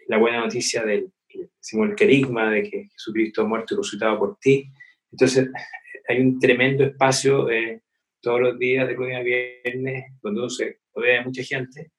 la 0.07 0.17
buena 0.17 0.39
noticia 0.39 0.83
del 0.83 1.11
el 1.71 1.95
carisma 1.95 2.49
de 2.49 2.63
que 2.63 2.89
Jesucristo 2.93 3.41
ha 3.41 3.45
muerto 3.45 3.73
y 3.73 3.77
resucitado 3.77 4.17
por 4.17 4.37
ti. 4.39 4.71
Entonces, 5.11 5.49
hay 6.07 6.21
un 6.21 6.39
tremendo 6.39 6.85
espacio 6.85 7.49
eh, 7.49 7.81
todos 8.21 8.39
los 8.39 8.59
días 8.59 8.87
de 8.87 8.93
lunes 8.93 9.17
a 9.17 9.21
viernes, 9.21 10.05
donde 10.21 10.39
uno 10.39 10.49
se 10.49 10.79
rodea 10.93 11.19
de 11.19 11.25
mucha 11.25 11.43
gente, 11.43 11.91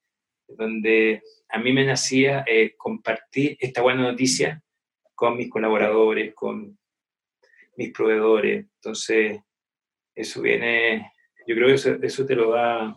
donde 0.49 1.23
a 1.49 1.59
mí 1.59 1.73
me 1.73 1.85
nacía 1.85 2.45
compartir 2.77 3.57
esta 3.61 3.83
buena 3.83 4.03
noticia 4.03 4.63
con 5.15 5.37
mis 5.37 5.51
colaboradores, 5.51 6.35
con 6.35 6.79
mis 7.77 7.93
proveedores. 7.93 8.67
Entonces, 8.77 9.41
eso 10.15 10.43
viene 10.43 11.13
yo 11.49 11.55
creo 11.55 11.69
que 11.69 12.07
eso, 12.07 12.27
te 12.27 12.35
lo 12.35 12.51
da, 12.51 12.95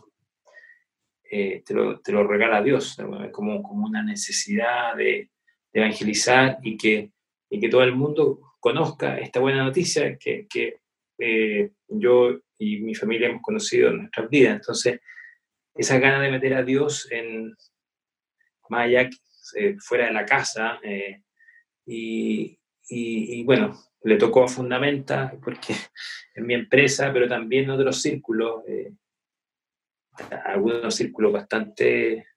eh, 1.23 1.63
te, 1.65 1.73
lo, 1.73 2.01
te, 2.01 2.11
lo, 2.11 2.27
regala 2.27 2.61
Dios, 2.61 2.97
como, 3.31 3.63
como 3.63 3.85
una 3.85 4.03
necesidad 4.03 4.93
de, 4.97 5.29
evangelizar 5.73 6.57
y 6.63 6.75
que, 6.75 7.11
y 7.49 7.57
que 7.61 7.69
todo 7.69 7.81
el 7.83 7.95
mundo 7.95 8.41
conozca 8.59 9.17
esta 9.19 9.39
buena 9.39 9.63
noticia 9.63 10.17
que, 10.17 10.45
que 10.49 10.81
eh, 11.17 11.71
yo 11.87 12.41
y 12.57 12.81
mi 12.81 12.93
familia 12.93 13.29
hemos 13.29 13.41
conocido 13.41 13.89
en 13.89 13.99
nuestras 13.99 14.29
vidas. 14.29 14.55
Entonces, 14.57 14.99
esa 15.75 15.99
gana 15.99 16.21
de 16.21 16.31
meter 16.31 16.53
a 16.53 16.63
Dios 16.63 17.07
en 17.11 17.55
más 18.69 18.85
allá, 18.85 19.09
eh, 19.55 19.75
fuera 19.79 20.05
de 20.05 20.13
la 20.13 20.25
casa, 20.25 20.79
y, 21.85 22.57
y, 22.87 23.43
bueno, 23.43 23.77
le 24.03 24.17
tocó 24.17 24.43
a 24.43 24.47
Fundamenta, 24.47 25.33
porque 25.43 25.73
en 26.35 26.45
mi 26.45 26.53
empresa, 26.53 27.11
pero 27.13 27.27
también 27.27 27.65
en 27.65 27.71
otros 27.71 28.01
círculos, 28.01 28.63
eh, 28.67 28.93
algunos 30.45 30.95
círculos 30.95 31.31
bastante, 31.33 32.27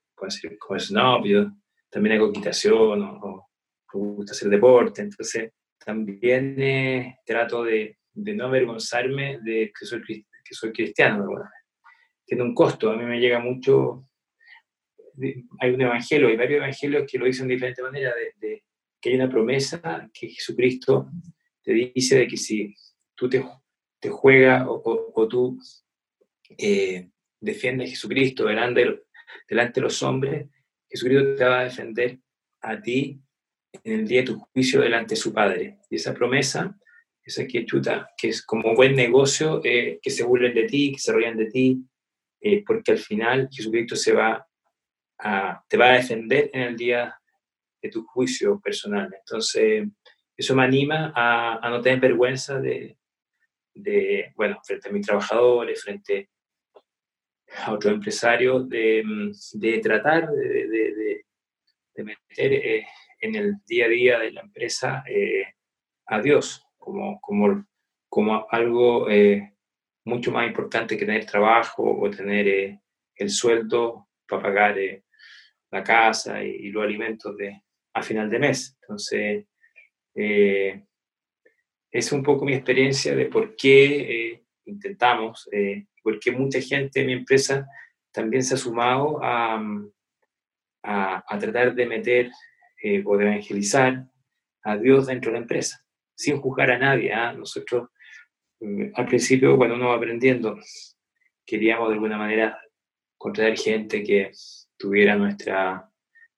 como 0.58 0.76
es 0.76 0.90
novio, 0.90 1.56
también 1.90 2.16
hago 2.16 2.30
equitación 2.30 3.02
o, 3.02 3.48
me 3.92 4.00
gusta 4.00 4.32
hacer 4.32 4.48
deporte, 4.48 5.02
entonces 5.02 5.52
también 5.78 6.60
eh, 6.60 7.18
trato 7.24 7.62
de, 7.62 7.98
de, 8.12 8.34
no 8.34 8.46
avergonzarme 8.46 9.38
de 9.40 9.72
que 9.78 9.86
soy, 9.86 10.02
que 10.04 10.54
soy 10.54 10.72
cristiano, 10.72 11.28
tiene 12.26 12.42
un 12.42 12.54
costo, 12.54 12.90
a 12.90 12.96
mí 12.96 13.04
me 13.04 13.20
llega 13.20 13.38
mucho, 13.38 14.08
hay 15.60 15.70
un 15.70 15.80
evangelio, 15.80 16.28
hay 16.28 16.36
varios 16.36 16.58
evangelios 16.58 17.04
que 17.10 17.18
lo 17.18 17.26
dicen 17.26 17.46
de 17.46 17.54
diferente 17.54 17.82
manera, 17.82 18.12
de, 18.40 18.64
que 19.00 19.10
hay 19.10 19.16
una 19.16 19.28
promesa 19.28 20.08
que 20.12 20.28
Jesucristo 20.28 21.10
te 21.62 21.72
dice 21.72 22.18
de 22.18 22.26
que 22.26 22.36
si 22.36 22.74
tú 23.14 23.28
te, 23.28 23.44
te 24.00 24.08
juegas 24.08 24.64
o, 24.66 25.28
tú 25.28 25.58
eh, 26.58 27.10
defiendes 27.40 27.88
a 27.88 27.90
Jesucristo 27.90 28.46
delante, 28.46 29.02
delante 29.48 29.80
de 29.80 29.84
los 29.84 30.02
hombres, 30.02 30.48
Jesucristo 30.88 31.34
te 31.36 31.44
va 31.44 31.60
a 31.60 31.64
defender 31.64 32.18
a 32.62 32.80
ti 32.80 33.20
en 33.82 34.00
el 34.00 34.08
día 34.08 34.20
de 34.20 34.26
tu 34.26 34.38
juicio 34.38 34.80
delante 34.80 35.14
de 35.14 35.20
su 35.20 35.32
Padre. 35.32 35.78
Y 35.90 35.96
esa 35.96 36.14
promesa, 36.14 36.78
esa 37.22 37.46
que 37.46 37.66
chuta, 37.66 38.10
que 38.16 38.28
es 38.28 38.42
como 38.44 38.74
buen 38.74 38.94
negocio, 38.94 39.60
eh, 39.64 39.98
que 40.02 40.10
se 40.10 40.24
burlen 40.24 40.54
de 40.54 40.64
ti, 40.64 40.92
que 40.92 40.98
se 40.98 41.12
rían 41.12 41.36
de 41.36 41.46
ti, 41.46 41.84
eh, 42.46 42.62
porque 42.62 42.92
al 42.92 42.98
final 42.98 43.48
Jesucristo 43.50 43.96
se 43.96 44.12
va 44.12 44.46
a, 45.18 45.64
te 45.66 45.78
va 45.78 45.86
a 45.86 45.96
defender 45.96 46.50
en 46.52 46.60
el 46.60 46.76
día 46.76 47.18
de 47.80 47.88
tu 47.88 48.04
juicio 48.04 48.60
personal. 48.60 49.10
Entonces, 49.18 49.88
eso 50.36 50.54
me 50.54 50.64
anima 50.64 51.10
a, 51.16 51.70
no 51.70 51.80
tener 51.80 52.00
vergüenza 52.00 52.60
de, 52.60 52.98
bueno, 54.36 54.60
frente 54.62 54.90
a 54.90 54.92
mis 54.92 55.06
trabajadores, 55.06 55.82
frente 55.82 56.28
a 57.64 57.72
otros 57.72 57.94
empresarios, 57.94 58.68
de, 58.68 59.80
tratar 59.82 60.28
de, 60.30 61.24
meter 61.96 62.52
eh, 62.52 62.86
en 63.20 63.36
el 63.36 63.54
día 63.66 63.86
a 63.86 63.88
día 63.88 64.18
de 64.18 64.32
la 64.32 64.42
empresa 64.42 65.02
eh, 65.08 65.46
a 66.06 66.20
Dios 66.20 66.62
como, 66.76 67.18
como, 67.22 67.64
como 68.10 68.46
algo 68.50 69.08
eh, 69.08 69.53
mucho 70.04 70.30
más 70.30 70.46
importante 70.46 70.96
que 70.96 71.06
tener 71.06 71.24
trabajo 71.24 71.82
o 71.82 72.10
tener 72.10 72.78
el 73.16 73.30
sueldo 73.30 74.08
para 74.28 74.42
pagar 74.42 74.76
la 75.70 75.82
casa 75.82 76.42
y, 76.42 76.68
los 76.70 76.84
alimentos 76.84 77.36
de, 77.36 77.62
a 77.94 78.02
final 78.02 78.28
de 78.30 78.38
mes. 78.38 78.76
Entonces, 78.82 79.46
eh, 80.14 80.84
es 81.90 82.12
un 82.12 82.22
poco 82.22 82.44
mi 82.44 82.54
experiencia 82.54 83.14
de 83.14 83.26
por 83.26 83.54
qué 83.54 84.30
eh, 84.32 84.44
intentamos, 84.64 85.48
eh, 85.52 85.86
por 86.02 86.18
qué 86.18 86.32
mucha 86.32 86.60
gente 86.60 87.00
en 87.00 87.06
mi 87.06 87.12
empresa 87.12 87.66
también 88.10 88.42
se 88.42 88.54
ha 88.54 88.56
sumado 88.56 89.22
a, 89.22 89.62
a, 90.82 91.38
tratar 91.38 91.74
de 91.74 91.86
meter 91.86 92.30
eh, 92.82 93.02
o 93.04 93.16
de 93.16 93.26
evangelizar 93.26 94.06
a 94.62 94.76
Dios 94.76 95.06
dentro 95.06 95.30
de 95.30 95.38
la 95.38 95.42
empresa, 95.42 95.84
sin 96.14 96.40
juzgar 96.40 96.72
a 96.72 96.78
nadie. 96.78 97.12
¿ah? 97.12 97.32
Nosotros, 97.32 97.88
mm, 98.64 98.92
al 98.94 99.06
principio, 99.06 99.56
cuando 99.56 99.76
uno 99.76 99.88
va 99.88 99.96
aprendiendo, 99.96 100.58
queríamos 101.44 101.88
de 101.88 101.94
alguna 101.94 102.16
manera 102.18 102.58
contratar 103.16 103.56
gente 103.56 104.02
que 104.02 104.32
tuviera 104.76 105.16
nuestra, 105.16 105.88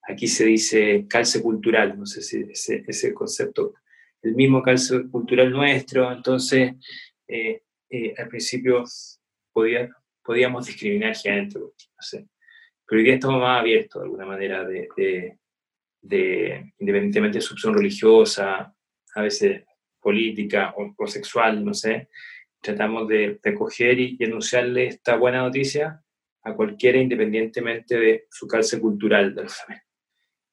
aquí 0.03 0.27
se 0.29 0.45
dice 0.45 1.07
calce 1.09 1.43
cultural, 1.43 1.99
no 1.99 2.07
sé 2.07 2.23
si 2.23 2.43
ese, 2.51 2.85
ese 2.87 3.15
concepto, 3.15 3.75
el 4.23 4.35
mismo 4.35 4.63
calce 4.63 5.09
cultural 5.11 5.51
nuestro, 5.51 6.13
entonces 6.13 6.75
eh, 7.29 7.63
eh, 7.91 8.15
al 8.17 8.29
principio 8.29 8.85
podía, 9.53 9.91
podíamos 10.23 10.67
discriminar 10.67 11.17
gente, 11.17 11.59
no 11.59 11.73
sé. 12.01 12.27
pero 12.87 12.99
hoy 12.99 13.05
día 13.05 13.15
estamos 13.15 13.41
más 13.41 13.61
abiertos 13.61 14.01
de 14.01 14.05
alguna 14.07 14.27
manera 14.27 14.65
de, 14.65 14.89
de, 16.03 16.73
independientemente 16.79 17.39
de 17.39 17.43
su 17.43 17.55
opción 17.55 17.75
religiosa, 17.75 18.75
a 19.15 19.23
veces 19.23 19.65
política 20.07 20.73
o, 20.77 21.07
sexual, 21.09 21.65
no 21.65 21.75
sé, 21.75 22.11
tratamos 22.61 23.09
de 23.09 23.41
recoger 23.43 23.99
y, 23.99 24.17
anunciarle 24.25 24.87
esta 24.87 25.17
buena 25.17 25.39
noticia 25.43 26.01
a 26.45 26.55
cualquiera 26.55 26.99
independientemente 26.99 27.99
de 27.99 28.27
su 28.31 28.47
calce 28.47 28.81
cultural 28.81 29.35
de. 29.35 29.49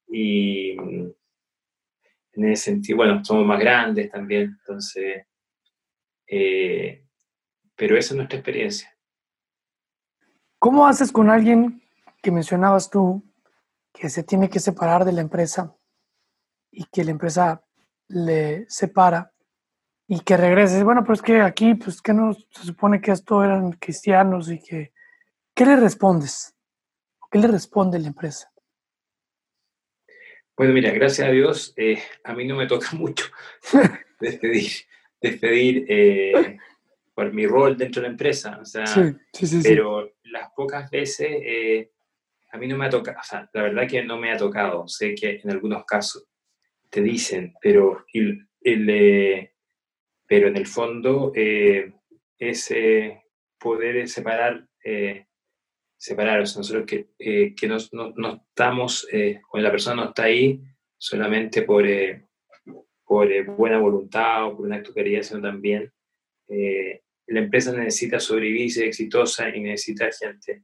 Y 0.08 0.72
en 0.72 2.46
ese 2.46 2.64
sentido, 2.64 2.98
bueno, 2.98 3.24
somos 3.24 3.46
más 3.46 3.60
grandes 3.60 4.10
también, 4.10 4.58
entonces, 4.60 5.28
eh, 6.26 7.06
pero 7.76 7.96
esa 7.96 8.14
es 8.14 8.18
nuestra 8.18 8.40
experiencia. 8.40 8.90
¿Cómo 10.58 10.88
haces 10.88 11.12
con 11.12 11.30
alguien 11.30 11.84
que 12.24 12.32
mencionabas 12.32 12.90
tú, 12.90 13.24
que 13.94 14.10
se 14.10 14.24
tiene 14.24 14.50
que 14.50 14.60
separar 14.60 15.06
de 15.06 15.12
la 15.12 15.22
empresa 15.22 15.76
y 16.72 16.86
que 16.86 17.04
la 17.04 17.12
empresa 17.12 17.64
le 18.08 18.66
separa 18.70 19.33
y 20.08 20.20
que 20.22 20.38
regrese. 20.38 20.84
Bueno, 20.84 21.04
pues 21.04 21.22
que 21.22 21.42
aquí, 21.42 21.76
pues 21.76 22.02
que 22.02 22.14
no 22.14 22.34
se 22.34 22.64
supone 22.64 23.02
que 23.02 23.12
esto 23.12 23.44
eran 23.44 23.74
cristianos 23.74 24.52
y 24.52 24.60
que, 24.60 24.94
¿qué 25.54 25.66
le 25.66 25.76
respondes? 25.76 26.56
¿Qué 27.32 27.40
le 27.40 27.48
responde 27.48 28.00
la 28.00 28.08
empresa? 28.08 28.52
Bueno, 30.56 30.74
mira, 30.74 30.92
gracias 30.92 31.28
a 31.28 31.32
Dios, 31.32 31.74
eh, 31.78 32.02
a 32.24 32.34
mí 32.34 32.46
no 32.46 32.56
me 32.56 32.68
toca 32.68 32.90
mucho 32.96 33.26
despedir, 34.20 34.72
despedir 35.20 35.86
eh, 35.90 36.60
por 37.14 37.34
mi 37.34 37.48
rol 37.48 37.78
dentro 37.78 38.02
de 38.02 38.08
la 38.08 38.12
empresa. 38.12 38.60
O 38.62 38.66
sea, 38.66 38.86
sí, 38.86 39.48
sí, 39.48 39.62
pero 39.64 40.14
las 40.26 40.52
pocas 40.56 40.90
veces 40.92 41.28
eh, 41.30 41.92
a 42.52 42.58
mí 42.58 42.68
no 42.68 42.78
me 42.78 42.86
ha 42.86 42.90
tocado, 42.90 43.18
o 43.20 43.24
sea, 43.24 43.50
la 43.52 43.64
verdad 43.64 43.88
que 43.88 44.04
no 44.04 44.18
me 44.18 44.32
ha 44.32 44.38
tocado. 44.38 44.88
Sé 44.88 45.16
que 45.16 45.42
en 45.44 45.50
algunos 45.50 45.86
casos 45.86 46.28
te 46.90 47.02
dicen, 47.02 47.56
pero, 47.60 48.06
el, 48.14 48.48
eh, 48.62 49.53
pero 50.28 50.48
en 50.48 50.58
el 50.58 50.68
fondo 50.68 51.32
eh, 51.36 51.94
es 52.38 52.74
poder 53.60 54.08
separar, 54.08 54.68
eh, 54.84 55.28
separar, 55.98 56.42
o 56.42 56.46
sea, 56.46 56.60
nosotros 56.60 56.86
que, 56.86 57.54
que 57.56 57.68
no, 57.68 57.78
no, 58.16 58.46
estamos, 58.50 59.08
cuando 59.50 59.68
la 59.68 59.72
persona 59.72 60.04
no 60.04 60.10
está 60.10 60.24
ahí 60.24 60.62
solamente 60.98 61.62
por, 61.62 61.86
por 63.06 63.46
buena 63.56 63.80
voluntad 63.80 64.48
o 64.48 64.58
por 64.58 64.66
un 64.66 64.74
acto 64.74 64.92
de 64.92 65.02
caridad, 65.02 65.22
sino 65.22 65.42
también 65.42 65.92
la 67.28 67.40
empresa 67.40 67.72
necesita 67.72 68.20
sobrevivir, 68.20 68.72
ser 68.72 68.88
exitosa 68.88 69.50
y 69.50 69.62
necesita 69.62 70.10
gente 70.12 70.64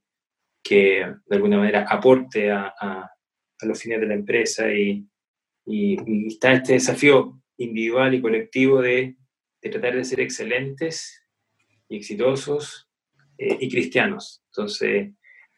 que 0.63 1.05
de 1.25 1.35
alguna 1.35 1.57
manera 1.57 1.85
aporte 1.89 2.51
a, 2.51 2.73
a, 2.79 3.09
los 3.61 3.81
fines 3.81 3.99
de 3.99 4.07
la 4.07 4.13
empresa 4.13 4.71
y, 4.71 5.05
y, 5.65 6.27
está 6.27 6.53
este 6.53 6.73
desafío 6.73 7.41
individual 7.57 8.13
y 8.13 8.21
colectivo 8.21 8.81
de, 8.81 9.17
de, 9.61 9.69
tratar 9.69 9.95
de 9.95 10.03
ser 10.03 10.19
excelentes 10.19 11.23
y 11.87 11.97
exitosos 11.97 12.89
eh, 13.37 13.57
y 13.59 13.69
cristianos. 13.69 14.43
Entonces, 14.47 15.11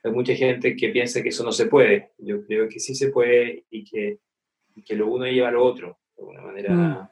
hay 0.04 0.12
mucha 0.12 0.36
gente 0.36 0.76
que 0.76 0.90
piensa 0.90 1.22
que 1.22 1.30
eso 1.30 1.44
no 1.44 1.52
se 1.52 1.68
puede. 1.68 2.12
Yo 2.18 2.46
creo 2.46 2.68
que 2.68 2.80
sí 2.80 2.96
se 2.96 3.10
puede 3.12 3.66
y 3.70 3.84
que, 3.84 4.20
que 4.86 4.96
lo 4.96 5.08
uno 5.08 5.26
lleva 5.26 5.50
a 5.50 5.52
lo 5.52 5.64
otro, 5.64 6.00
de 6.16 6.22
alguna 6.22 6.42
manera. 6.42 6.74
Mm. 6.74 7.10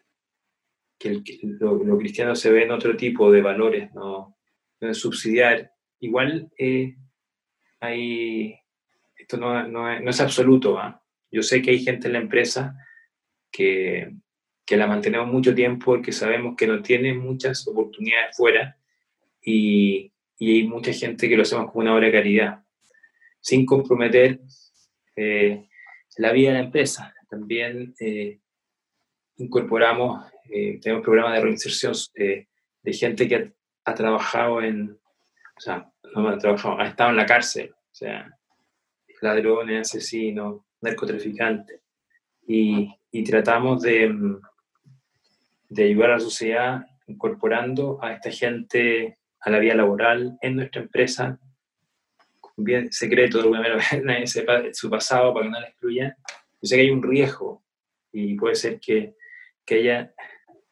Que, 0.98 1.10
el, 1.10 1.24
lo, 1.60 1.98
cristiano 1.98 2.36
se 2.36 2.52
ve 2.52 2.64
en 2.64 2.72
otro 2.72 2.98
tipo 2.98 3.32
de 3.32 3.42
valores, 3.42 3.94
no, 3.94 4.38
no 4.82 4.88
en 4.88 4.96
subsidiar. 4.96 5.72
Igual 6.00 6.52
eh, 6.58 6.96
hay, 7.80 8.56
esto 9.18 9.38
no, 9.38 9.68
no, 9.68 9.92
es, 9.92 10.02
no 10.02 10.10
es, 10.10 10.20
absoluto. 10.20 10.78
¿ah? 10.78 11.02
Yo 11.32 11.42
sé 11.42 11.62
que 11.62 11.72
hay 11.72 11.80
gente 11.80 12.08
en 12.08 12.14
la 12.14 12.20
empresa 12.20 12.76
que, 13.52 14.12
que, 14.70 14.78
la 14.78 14.88
mantenemos 14.88 15.28
mucho 15.28 15.56
tiempo 15.56 15.86
porque 15.86 16.12
sabemos 16.12 16.56
que 16.56 16.68
no 16.68 16.82
tiene 16.82 17.14
muchas 17.14 17.68
oportunidades 17.68 18.38
fuera 18.38 18.78
y, 19.42 20.12
y 20.38 20.58
hay 20.58 20.68
mucha 20.68 20.94
gente 20.94 21.28
que 21.28 21.36
lo 21.36 21.42
hacemos 21.42 21.72
como 21.72 21.82
una 21.82 21.96
obra 21.96 22.06
de 22.06 22.14
caridad, 22.14 22.64
sin 23.42 23.66
comprometer 23.66 24.40
eh, 25.16 25.68
la 26.18 26.32
vida 26.32 26.50
de 26.50 26.60
la 26.60 26.66
empresa. 26.66 27.14
También 27.30 27.94
eh, 28.00 28.40
incorporamos, 29.38 30.32
eh, 30.50 30.80
tenemos 30.82 31.04
programas 31.04 31.34
de 31.34 31.42
reinserción 31.42 31.94
de 32.16 32.94
gente 32.94 33.28
que 33.28 33.36
ha, 33.36 33.54
ha 33.86 33.94
trabajado 33.96 34.62
en, 34.62 34.92
o 34.92 35.60
sea, 35.60 35.92
no 36.16 36.30
ha 36.30 36.38
trabajado, 36.38 36.80
ha 36.80 36.88
estado 36.88 37.10
en 37.10 37.18
la 37.18 37.26
cárcel, 37.26 37.72
o 37.74 37.94
sea, 37.96 38.38
ladrones, 39.22 39.82
asesinos, 39.82 40.62
narcotraficantes. 40.82 41.82
Y, 42.48 42.90
y 43.12 43.24
tratamos 43.24 43.82
de, 43.82 44.10
de 45.70 45.84
ayudar 45.86 46.12
a 46.12 46.14
la 46.16 46.20
sociedad 46.20 46.86
incorporando 47.08 48.04
a 48.04 48.14
esta 48.14 48.32
gente 48.32 49.18
a 49.40 49.50
la 49.50 49.60
vida 49.60 49.76
laboral 49.76 50.38
en 50.42 50.58
nuestra 50.58 50.82
empresa, 50.82 51.40
bien 52.58 52.92
secreto, 52.92 53.38
de 53.38 53.44
alguna 53.44 53.62
manera, 53.62 53.80
nadie 54.04 54.28
sepa 54.28 54.62
su 54.74 54.90
pasado 54.90 55.34
para 55.34 55.46
que 55.46 55.52
no 55.52 55.60
la 55.60 55.68
excluya. 55.68 56.18
Yo 56.62 56.68
sé 56.68 56.76
que 56.76 56.82
hay 56.82 56.92
un 56.92 57.04
riesgo 57.04 57.64
y 58.12 58.36
puede 58.36 58.56
ser 58.56 58.80
que, 58.80 59.16
que 59.66 59.76
haya 59.76 60.14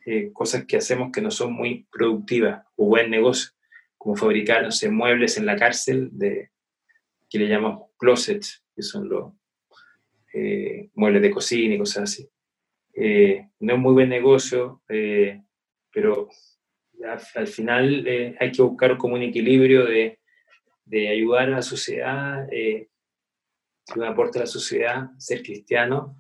eh, 0.06 0.32
cosas 0.34 0.66
que 0.66 0.78
hacemos 0.78 1.12
que 1.12 1.22
no 1.22 1.32
son 1.32 1.54
muy 1.54 1.88
productivas 1.92 2.66
o 2.76 2.88
buen 2.88 3.10
negocio 3.10 3.52
como 3.98 4.16
fabricar, 4.16 4.64
no 4.64 4.92
muebles 4.92 5.38
en 5.38 5.46
la 5.46 5.56
cárcel, 5.56 6.10
de, 6.12 6.52
que 7.30 7.40
le 7.40 7.48
llamamos 7.48 7.90
closets, 7.98 8.64
que 8.76 8.82
son 8.82 9.10
los 9.10 9.34
eh, 10.34 10.90
muebles 10.94 11.22
de 11.22 11.32
cocina 11.32 11.76
y 11.76 11.78
cosas 11.78 12.04
así. 12.04 12.30
Eh, 13.00 13.50
no 13.60 13.74
es 13.76 13.80
muy 13.80 13.94
buen 13.94 14.10
negocio, 14.10 14.82
eh, 14.90 15.44
pero 15.94 16.30
al, 17.36 17.48
final 17.48 18.06
hay 18.40 18.52
que 18.52 18.62
buscar 18.62 18.98
como 18.98 19.16
un 19.16 19.22
equilibrio 19.22 19.86
de, 19.86 20.20
ayudar 21.10 21.48
a 21.48 21.58
la 21.58 21.62
sociedad, 21.62 22.48
un 23.96 24.04
aporte 24.04 24.40
a 24.40 24.42
la 24.42 24.48
sociedad, 24.48 25.10
ser 25.18 25.44
cristiano, 25.44 26.18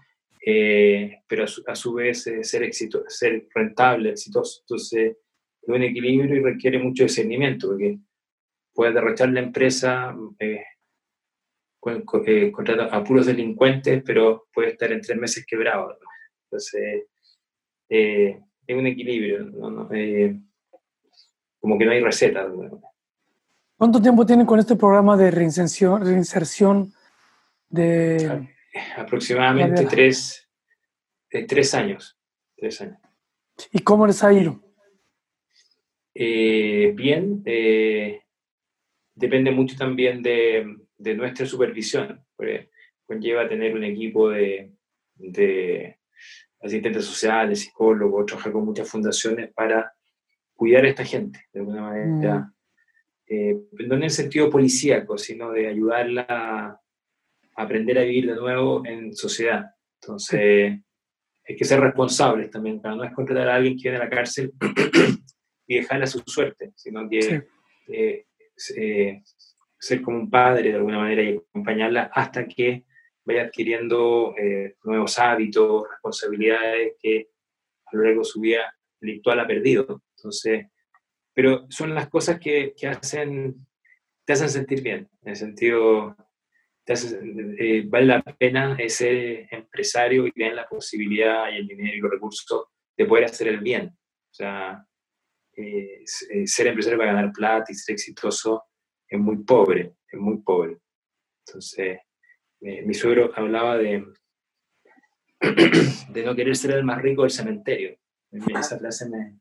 pero 1.27 1.45
a 1.67 1.75
su, 1.75 1.93
vez 1.93 2.23
ser, 2.23 2.63
éxito, 2.63 3.03
ser 3.07 3.47
rentable, 3.53 4.11
exitoso. 4.11 4.61
Entonces, 4.61 5.17
un 5.63 5.83
equilibrio 5.83 6.35
y 6.35 6.41
requiere 6.41 6.79
mucho 6.79 7.03
discernimiento, 7.03 7.67
porque 7.67 7.99
puedes 8.73 8.93
derrochar 8.93 9.29
la 9.29 9.41
empresa 9.41 10.15
eh, 10.39 10.63
con, 11.79 12.03
eh, 12.27 12.51
a 12.91 13.03
puros 13.03 13.25
delincuentes, 13.25 14.03
pero 14.05 14.47
puede 14.53 14.69
estar 14.69 14.91
en 14.91 15.01
tres 15.01 15.17
meses 15.17 15.45
quebrado. 15.47 15.97
Entonces, 16.47 17.05
eh, 17.89 18.39
es 18.65 18.77
un 18.77 18.87
equilibrio, 18.87 19.51
como 21.59 21.77
que 21.77 21.85
no 21.85 21.91
hay 21.91 22.01
receta. 22.01 22.47
¿Cuánto 23.77 24.01
tiempo 24.01 24.25
tienen 24.25 24.45
con 24.45 24.59
este 24.59 24.75
programa 24.75 25.15
de 25.17 25.31
reinserción, 25.31 26.03
reinserción 26.05 26.93
de... 27.69 28.49
Aproximadamente 28.95 29.85
tres, 29.85 30.49
tres 31.29 31.73
años. 31.73 32.17
Tres 32.55 32.81
años. 32.81 32.97
¿Y 33.71 33.79
cómo 33.79 34.07
les 34.07 34.23
ha 34.23 34.33
ido? 34.33 34.61
Eh, 36.13 36.93
bien, 36.95 37.43
eh, 37.45 38.21
depende 39.13 39.51
mucho 39.51 39.77
también 39.77 40.23
de, 40.23 40.75
nuestra 40.97 41.45
supervisión, 41.45 42.25
porque 42.35 42.71
conlleva 43.05 43.47
tener 43.47 43.75
un 43.75 43.83
equipo 43.83 44.29
de, 44.29 44.73
asistentes 46.61 47.05
sociales, 47.05 47.61
psicólogos, 47.61 48.25
trabajar 48.25 48.51
con 48.51 48.65
muchas 48.65 48.89
fundaciones 48.89 49.51
para 49.53 49.93
cuidar 50.55 50.85
a 50.85 50.89
esta 50.89 51.05
gente, 51.05 51.45
de 51.53 51.59
alguna 51.59 51.81
manera, 51.81 52.39
mm. 52.39 52.53
eh, 53.27 53.57
no 53.87 53.95
en 53.95 54.03
el 54.03 54.09
sentido 54.09 54.49
policíaco, 54.49 55.17
sino 55.17 55.51
de 55.51 55.67
ayudarla 55.67 56.25
a 56.27 56.81
aprender 57.55 57.97
a 57.99 58.03
vivir 58.03 58.27
de 58.27 58.35
nuevo 58.35 58.85
en 58.85 59.13
sociedad. 59.15 59.65
Entonces, 60.01 60.79
hay 61.47 61.55
que 61.55 61.65
ser 61.65 61.79
responsables 61.79 62.49
también, 62.49 62.81
para 62.81 62.95
no 62.95 63.03
es 63.03 63.13
contratar 63.13 63.49
a 63.49 63.55
alguien 63.55 63.75
que 63.75 63.83
viene 63.83 63.97
a 63.97 64.05
la 64.05 64.09
cárcel 64.09 64.51
y 65.67 65.75
dejarla 65.75 66.03
a 66.05 66.07
su 66.07 66.21
suerte, 66.25 66.71
sino 66.75 67.07
que 67.09 67.43
eh, 67.87 68.25
eh, 68.75 69.21
ser 69.79 70.01
como 70.01 70.17
un 70.17 70.29
padre 70.29 70.69
de 70.69 70.75
alguna 70.75 70.99
manera 70.99 71.21
y 71.21 71.37
acompañarla 71.37 72.09
hasta 72.13 72.47
que 72.47 72.85
vaya 73.27 73.43
adquiriendo 73.43 74.33
eh, 74.37 74.75
nuevos 74.83 75.19
hábitos, 75.19 75.83
responsabilidades 75.91 76.93
que 76.99 77.27
a 77.85 77.95
lo 77.95 78.03
largo 78.03 78.19
de 78.21 78.25
su 78.25 78.39
vida 78.39 78.73
intelectual 79.01 79.41
ha 79.41 79.47
perdido. 79.47 80.01
Entonces, 80.15 80.67
pero 81.33 81.67
son 81.69 81.93
las 81.93 82.09
cosas 82.09 82.39
que, 82.39 82.73
que 82.75 82.87
hacen, 82.87 83.67
te 84.25 84.33
hacen 84.33 84.49
sentir 84.49 84.81
bien, 84.81 85.09
en 85.21 85.29
el 85.29 85.35
sentido, 85.35 86.15
te 86.85 86.93
eh, 86.93 87.83
vale 87.85 88.05
la 88.05 88.21
pena 88.23 88.77
ser 88.87 89.45
empresario 89.51 90.25
y 90.25 90.31
tener 90.31 90.55
la 90.55 90.67
posibilidad 90.67 91.51
y 91.51 91.57
el 91.57 91.67
dinero 91.67 91.97
y 91.97 91.99
los 91.99 92.11
recursos 92.11 92.63
de 92.95 93.05
poder 93.05 93.25
hacer 93.25 93.49
el 93.49 93.59
bien. 93.59 93.87
O 93.87 94.33
sea, 94.33 94.85
eh, 95.53 96.01
ser 96.05 96.67
empresario 96.67 96.97
para 96.97 97.13
ganar 97.13 97.33
plata 97.33 97.73
y 97.73 97.75
ser 97.75 97.93
exitoso 97.93 98.63
es 99.05 99.19
muy 99.19 99.43
pobre, 99.43 99.95
es 100.09 100.19
muy 100.19 100.37
pobre. 100.37 100.77
Entonces, 101.45 101.99
mi 102.59 102.93
suegro 102.93 103.31
hablaba 103.35 103.77
de, 103.77 104.05
de 106.09 106.23
no 106.23 106.35
querer 106.35 106.55
ser 106.55 106.71
el 106.71 106.83
más 106.83 107.01
rico 107.01 107.21
del 107.23 107.31
cementerio. 107.31 107.97
Esa 108.31 108.77
frase 108.77 109.09
me, 109.09 109.37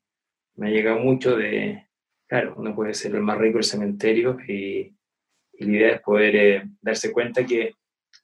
me 0.56 0.68
ha 0.68 0.70
llegado 0.70 0.98
mucho 0.98 1.36
de, 1.36 1.86
claro, 2.26 2.54
uno 2.56 2.74
puede 2.74 2.94
ser 2.94 3.14
el 3.14 3.22
más 3.22 3.38
rico 3.38 3.58
del 3.58 3.64
cementerio 3.64 4.38
y, 4.46 4.92
la 5.58 5.72
idea 5.72 5.92
es 5.94 6.02
poder 6.02 6.36
eh, 6.36 6.62
darse 6.82 7.10
cuenta 7.10 7.46
que 7.46 7.72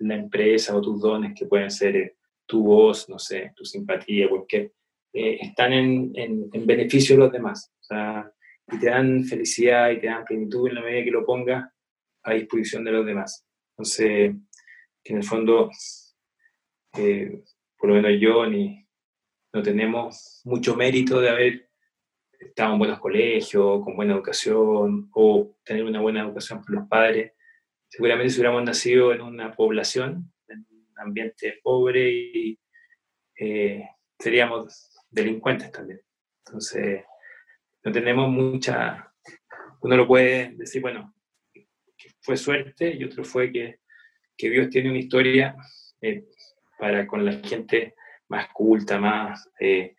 la 0.01 0.17
empresa 0.17 0.77
o 0.77 0.83
tus 0.83 1.01
dones, 1.01 1.33
que 1.35 1.47
pueden 1.47 1.71
ser 1.71 1.97
eh, 1.97 2.17
tu 2.45 2.63
voz, 2.63 3.09
no 3.09 3.19
sé, 3.19 3.53
tu 3.57 3.65
simpatía, 3.65 4.29
cualquier, 4.29 4.73
eh, 5.15 5.39
están 5.41 5.73
en, 5.73 6.13
en, 6.15 6.51
en, 6.53 6.67
beneficio 6.67 7.17
de 7.17 7.21
los 7.21 7.33
demás. 7.33 7.73
Y 8.71 8.79
te 8.79 8.87
dan 8.87 9.25
felicidad 9.25 9.91
y 9.93 10.01
te 10.01 10.09
dan 10.09 10.27
plenitud 10.27 10.69
en 10.69 10.75
la 10.75 10.83
medida 10.83 11.05
que 11.05 11.11
lo 11.11 11.25
pongas 11.25 11.73
a 12.23 12.35
disposición 12.35 12.85
de 12.85 12.93
los 12.93 13.07
demás. 13.07 13.47
Entonces, 13.71 14.35
que 15.03 15.13
en 15.13 15.19
el 15.19 15.25
fondo, 15.25 15.71
eh, 16.95 17.43
por 17.79 17.91
lo 17.91 17.97
menos 17.97 18.13
yo, 18.21 18.47
ni, 18.47 18.87
no 19.53 19.63
tenemos 19.63 20.41
mucho 20.45 20.77
mérito 20.77 21.21
de 21.21 21.29
haber 21.29 21.71
estado 22.39 22.73
en 22.73 22.79
buenos 22.79 22.99
colegios, 22.99 23.85
con 23.85 23.97
buena 23.97 24.15
educación, 24.15 25.11
o 25.15 25.57
tener 25.65 25.85
una 25.85 26.01
buena 26.01 26.23
educación 26.23 26.63
por 26.63 26.75
los 26.75 26.89
padres. 26.89 27.33
Seguramente 27.89 28.31
si 28.31 28.41
hubiéramos 28.41 28.65
nacido 28.65 29.13
en 29.13 29.21
una 29.21 29.55
población, 29.55 30.33
en 30.49 30.67
un 30.71 30.99
ambiente 30.99 31.61
pobre, 31.63 32.59
eh, 33.39 33.89
seríamos 34.19 34.91
delincuentes 35.11 35.71
también. 35.71 36.01
Entonces, 36.47 37.05
no 37.85 37.93
tenemos 37.93 38.31
mucha... 38.31 39.13
Uno 39.81 39.97
lo 39.97 40.07
puede 40.07 40.53
decir, 40.55 40.81
bueno, 40.81 41.15
fue 42.21 42.37
suerte 42.37 42.95
y 42.95 43.05
otro 43.05 43.25
fue 43.25 43.53
que, 43.53 43.81
que 44.37 44.51
Dios 44.51 44.71
tiene 44.71 44.91
una 44.91 44.99
historia 44.99 45.57
eh, 46.01 46.25
para 46.79 47.07
con 47.07 47.25
la 47.25 47.33
gente 47.33 47.95
más 48.29 48.49
culta, 48.53 48.99
más 48.99 49.49
eh, 49.61 49.95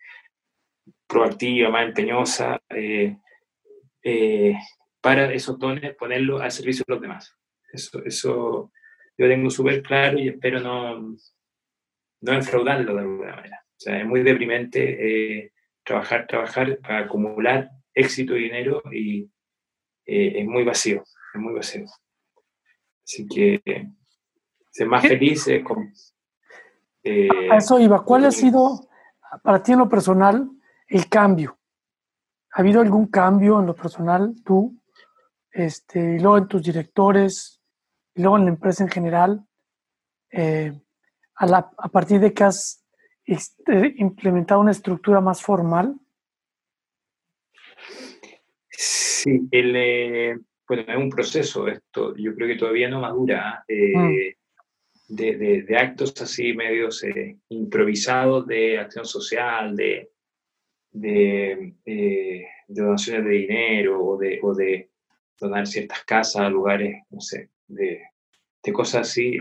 proactiva, 1.07 1.69
más 1.69 1.85
empeñosa, 1.85 2.61
eh, 2.69 3.15
para 4.99 5.33
esos 5.33 5.57
dones 5.59 5.95
ponerlo 5.95 6.39
al 6.39 6.51
servicio 6.51 6.83
de 6.87 6.93
los 6.93 7.01
demás. 7.01 7.35
Eso, 7.71 8.03
eso 8.03 8.71
yo 9.17 9.27
tengo 9.27 9.49
súper 9.49 9.81
claro 9.81 10.19
y 10.19 10.29
espero 10.29 10.59
no, 10.59 10.99
no 10.99 12.31
defraudarlo 12.31 12.95
de 12.95 13.01
alguna 13.01 13.35
manera. 13.35 13.63
O 13.65 13.79
sea, 13.79 13.99
es 13.99 14.05
muy 14.05 14.23
deprimente 14.23 15.51
trabajar, 15.83 16.27
trabajar 16.27 16.79
para 16.79 16.99
acumular 16.99 17.69
éxito 17.93 18.35
y 18.35 18.43
dinero 18.43 18.81
y 18.91 19.29
es 20.05 20.45
muy 20.45 20.63
vacío, 20.63 21.03
es 21.33 21.39
muy 21.39 21.53
vacío. 21.53 21.85
Así 23.03 23.27
que 23.27 23.61
ser 24.73 24.87
más 24.87 25.03
feliz 25.03 25.47
con... 25.63 25.93
Eh, 27.03 27.51
a 27.51 27.57
eso 27.57 27.79
iba. 27.79 28.03
¿Cuál 28.03 28.25
ha 28.25 28.31
sido 28.31 28.87
para 29.43 29.61
ti 29.61 29.73
en 29.73 29.79
lo 29.79 29.89
personal 29.89 30.49
el 30.87 31.07
cambio? 31.09 31.59
¿Ha 32.53 32.61
habido 32.61 32.81
algún 32.81 33.07
cambio 33.07 33.59
en 33.59 33.67
lo 33.67 33.75
personal 33.75 34.33
tú? 34.43 34.75
Este, 35.51 36.15
y 36.15 36.19
luego 36.19 36.37
en 36.39 36.47
tus 36.47 36.63
directores, 36.63 37.61
y 38.15 38.21
luego 38.21 38.37
en 38.37 38.45
la 38.45 38.51
empresa 38.51 38.83
en 38.83 38.89
general, 38.89 39.45
eh, 40.31 40.73
a, 41.35 41.45
a, 41.77 41.89
partir 41.89 42.19
de 42.19 42.33
que 42.33 42.43
has 42.43 42.83
este, 43.25 43.93
implementado 43.97 44.61
una 44.61 44.71
estructura 44.71 45.21
más 45.21 45.41
formal? 45.41 45.95
Sí, 48.69 49.47
el, 49.51 49.75
eh, 49.75 50.39
bueno, 50.67 50.83
es 50.87 50.97
un 50.97 51.09
proceso 51.09 51.67
esto, 51.67 52.15
yo 52.17 52.33
creo 52.33 52.47
que 52.47 52.55
todavía 52.55 52.89
no 52.89 53.01
madura, 53.01 53.63
eh, 53.67 53.95
mm. 53.95 54.42
De, 55.07 55.65
actos 55.77 56.13
así 56.21 56.53
medios 56.53 57.03
eh, 57.03 57.37
improvisados 57.49 58.47
de 58.47 58.77
acción 58.77 59.05
social, 59.05 59.75
de, 59.75 60.11
de, 60.91 61.75
eh, 61.85 62.47
donaciones 62.67 63.25
de 63.25 63.31
dinero 63.31 64.03
o 64.03 64.17
de, 64.17 64.39
de 64.57 64.89
donar 65.39 65.67
ciertas 65.67 66.03
casas 66.03 66.43
a 66.43 66.49
lugares, 66.49 67.03
no 67.09 67.19
sé, 67.19 67.49
de, 67.67 68.01
cosas 68.71 69.09
así. 69.09 69.37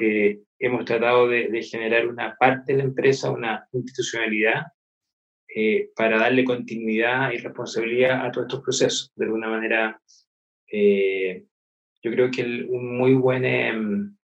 hemos 0.58 0.84
tratado 0.84 1.28
de, 1.28 1.62
generar 1.62 2.08
una 2.08 2.36
parte 2.36 2.72
de 2.72 2.78
la 2.78 2.84
empresa, 2.84 3.30
una 3.30 3.68
institucionalidad, 3.72 4.66
para 5.94 6.18
darle 6.18 6.44
continuidad 6.44 7.30
y 7.30 7.36
responsabilidad 7.36 8.26
a 8.26 8.32
todos 8.32 8.46
estos 8.46 8.62
procesos. 8.62 9.12
De 9.14 9.26
alguna 9.26 9.48
manera, 9.48 10.00
eh, 10.72 11.44
yo 12.02 12.10
creo 12.10 12.30
que 12.30 12.42
un 12.42 12.96
muy 12.96 13.14
buen 13.14 13.44
em, 13.44 14.16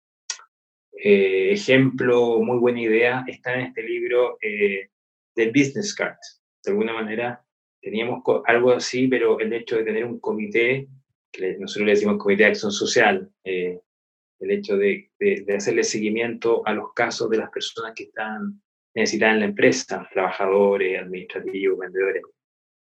eh, 0.97 1.53
ejemplo, 1.53 2.41
muy 2.41 2.59
buena 2.59 2.81
idea 2.81 3.25
está 3.27 3.55
en 3.55 3.67
este 3.67 3.83
libro 3.83 4.39
eh, 4.41 4.89
de 5.35 5.47
Business 5.49 5.95
Card. 5.95 6.17
De 6.65 6.71
alguna 6.71 6.93
manera 6.93 7.43
teníamos 7.81 8.23
algo 8.47 8.73
así, 8.73 9.07
pero 9.07 9.39
el 9.39 9.53
hecho 9.53 9.77
de 9.77 9.85
tener 9.85 10.05
un 10.05 10.19
comité, 10.19 10.89
que 11.31 11.57
nosotros 11.59 11.87
le 11.87 11.93
decimos 11.93 12.19
comité 12.19 12.45
de 12.45 12.49
acción 12.49 12.73
social, 12.73 13.31
el 13.45 14.51
hecho 14.51 14.77
de, 14.77 15.11
de, 15.19 15.55
hacerle 15.55 15.85
seguimiento 15.85 16.67
a 16.67 16.73
los 16.73 16.93
casos 16.95 17.31
de 17.31 17.39
las 17.39 17.51
personas 17.51 17.93
que 17.95 18.05
están 18.05 18.61
necesitadas 18.95 19.35
en 19.35 19.41
la 19.41 19.47
empresa, 19.47 20.09
trabajadores, 20.13 21.01
administrativos, 21.01 21.79
vendedores. 21.79 22.23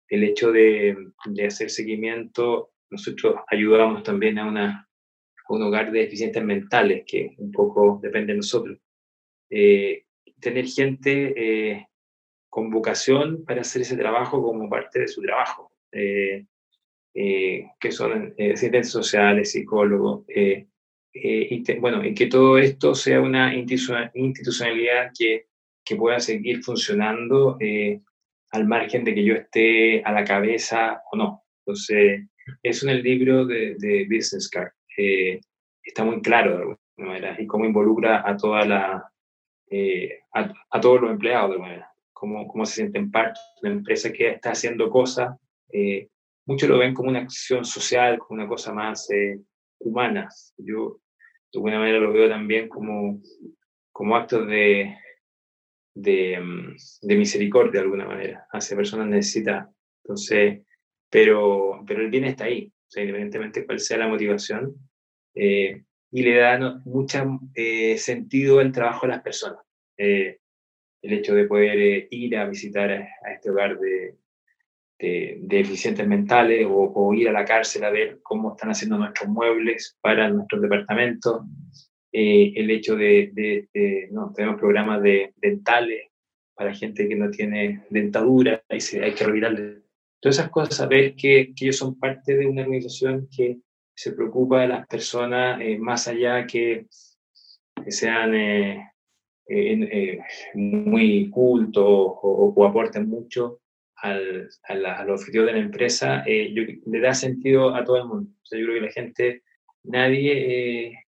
El 0.10 0.24
hecho 0.24 0.52
de, 0.52 0.98
de 1.26 1.46
hacer 1.46 1.70
seguimiento 1.70 2.72
nosotros 2.90 3.36
ayudamos 3.48 4.04
también 4.04 4.40
a, 4.40 4.48
una, 4.48 4.90
un 5.50 5.64
hogar 5.64 5.92
de 5.92 6.00
deficientes 6.00 6.44
mentales, 6.44 7.04
que 7.06 7.36
un 7.38 7.52
poco 7.52 8.00
depende 8.02 8.34
de 8.34 8.38
nosotros. 8.38 8.80
Eh, 9.50 10.06
tener 10.40 10.66
gente 10.66 11.34
eh, 11.38 11.88
con 12.50 12.70
vocación 12.70 13.46
para 13.46 13.62
hacer 13.62 13.84
ese 13.84 13.98
trabajo 13.98 14.42
como 14.42 14.70
parte 14.70 15.00
de 15.02 15.08
su 15.08 15.22
trabajo, 15.22 15.72
eh, 15.92 16.46
que 17.14 17.92
son 17.92 18.34
asistentes 18.38 18.90
sociales, 18.90 19.52
psicólogos, 19.52 20.26
y 21.14 21.80
bueno, 21.80 22.06
y 22.06 22.14
que 22.14 22.28
todo 22.28 22.58
esto 22.58 22.94
sea 22.94 23.22
una 23.22 23.56
institucionalidad 23.56 25.12
que, 25.18 25.46
que 25.86 25.96
pueda 25.96 26.20
seguir 26.20 26.62
funcionando 26.62 27.58
al 28.52 28.68
margen 28.68 29.06
de 29.06 29.16
que 29.16 29.24
yo 29.24 29.36
esté 29.36 30.04
a 30.04 30.12
la 30.12 30.26
cabeza 30.26 31.02
o 31.12 31.18
no. 31.18 31.44
Entonces, 31.66 32.28
eso 32.62 32.88
en 32.88 32.98
el 32.98 33.04
libro 33.04 33.46
de, 33.46 33.76
de 33.78 34.06
Business 34.10 34.50
Card. 34.50 34.72
Eh, 34.98 35.40
está 35.84 36.04
muy 36.04 36.22
claro 36.22 36.52
de 36.52 36.58
alguna 36.58 36.78
manera 36.98 37.36
y 37.40 37.48
cómo 37.48 37.66
involucra 37.66 38.28
a 38.28 38.36
toda 38.38 38.66
la 38.66 39.12
eh, 39.70 40.20
a, 40.34 40.80
todos 40.80 41.02
los 41.02 41.12
empleados 41.12 41.50
de 41.50 41.54
alguna 41.54 41.70
manera, 41.70 41.92
cómo, 42.14 42.48
cómo 42.48 42.66
se 42.66 42.76
sienten 42.76 43.10
parte 43.10 43.40
de 43.62 43.70
una 43.70 43.78
empresa 43.80 44.12
que 44.12 44.30
está 44.30 44.52
haciendo 44.52 44.90
cosas. 44.90 45.38
Eh, 45.72 46.10
muchos 46.46 46.70
lo 46.70 46.78
ven 46.78 46.94
como 46.94 47.10
una 47.10 47.20
acción 47.20 47.66
social, 47.66 48.20
como 48.20 48.40
una 48.42 48.48
cosa 48.48 48.74
más 48.74 49.10
humana. 49.80 50.30
Yo 50.58 51.00
de 51.52 51.60
alguna 51.60 51.80
manera 51.80 52.00
lo 52.00 52.14
veo 52.14 52.30
también 52.30 52.70
como, 52.70 53.22
como 53.92 54.16
actos 54.16 54.48
de, 54.48 54.96
de, 55.96 56.40
mm, 56.40 56.76
de 57.02 57.16
misericordia 57.16 57.80
de 57.80 57.86
alguna 57.86 58.06
manera 58.06 58.48
hacia 58.52 58.78
personas 58.78 59.08
necesitadas. 59.08 59.70
Entonces, 60.04 60.62
pero, 61.10 61.82
pero 61.88 62.02
el 62.02 62.10
bien 62.10 62.26
está 62.26 62.46
ahí, 62.46 62.72
independientemente 62.94 63.62
de 63.62 63.66
cuál 63.66 63.80
sea 63.80 63.98
la 63.98 64.08
motivación, 64.08 64.76
eh, 65.34 65.84
y 66.12 66.24
le 66.24 66.38
da 66.38 66.82
mucho 66.86 67.40
eh, 67.54 67.98
sentido 67.98 68.60
al 68.60 68.72
trabajo 68.72 69.06
de 69.06 69.14
las 69.14 69.22
personas. 69.22 69.60
Eh, 69.98 70.40
el 71.02 71.14
hecho 71.14 71.36
de 71.36 71.46
poder 71.46 72.08
ir 72.10 72.38
a 72.38 72.48
visitar 72.48 72.92
a, 72.92 73.34
este 73.34 73.50
hogar 73.52 73.78
de, 73.78 74.16
de, 74.98 75.38
deficientes 75.42 76.08
mentales 76.08 76.66
o, 76.70 77.14
ir 77.14 77.30
a 77.30 77.32
la 77.32 77.46
cárcel 77.46 77.84
a 77.84 77.92
ver 77.92 78.20
cómo 78.24 78.54
están 78.54 78.72
haciendo 78.72 78.98
nuestros 78.98 79.30
muebles 79.30 79.98
para 80.02 80.30
nuestros 80.30 80.62
departamentos, 80.62 81.44
el 82.12 82.72
hecho 82.72 82.96
de, 82.96 83.30
de, 83.34 84.08
no, 84.12 84.32
tenemos 84.34 84.58
programas 84.58 85.04
de 85.04 85.34
dentales 85.36 86.08
para 86.56 86.74
gente 86.74 87.10
que 87.10 87.16
no 87.16 87.30
tiene 87.30 87.84
dentadura 87.90 88.64
y 88.70 88.80
se, 88.80 89.04
hay 89.04 89.14
que 89.14 89.26
revirarle 89.26 89.85
Todas 90.20 90.40
esas 90.40 90.50
cosas, 90.50 90.76
saber 90.76 91.16
que, 91.16 91.54
que, 91.56 91.66
ellos 91.66 91.78
son 91.78 92.00
parte 92.00 92.36
de 92.36 92.48
una 92.48 92.64
organización 92.64 93.28
que 93.36 93.60
se 93.96 94.12
preocupa 94.12 94.62
de 94.62 94.68
las 94.68 94.88
personas 94.88 95.60
eh, 95.62 95.78
más 95.78 96.08
allá 96.08 96.46
que, 96.46 96.88
que 97.84 97.92
sean 97.92 98.36
eh, 98.36 98.92
eh, 99.48 100.20
muy 100.56 101.30
cultos 101.30 101.86
o, 101.88 102.66
aporten 102.66 103.08
mucho 103.08 103.62
al, 103.98 104.50
a, 104.64 105.06
los 105.06 105.22
objetivos 105.22 105.48
de 105.48 105.54
la 105.54 105.60
empresa, 105.60 106.24
le 106.26 107.00
da 107.00 107.14
sentido 107.14 107.74
a 107.74 107.84
todo 107.84 107.98
el 107.98 108.06
mundo. 108.06 108.32
O 108.44 108.46
sea, 108.46 108.60
yo 108.60 108.66
creo 108.66 108.80
que 108.80 108.86
la 108.88 108.92
gente, 108.92 109.44
nadie, 109.84 111.06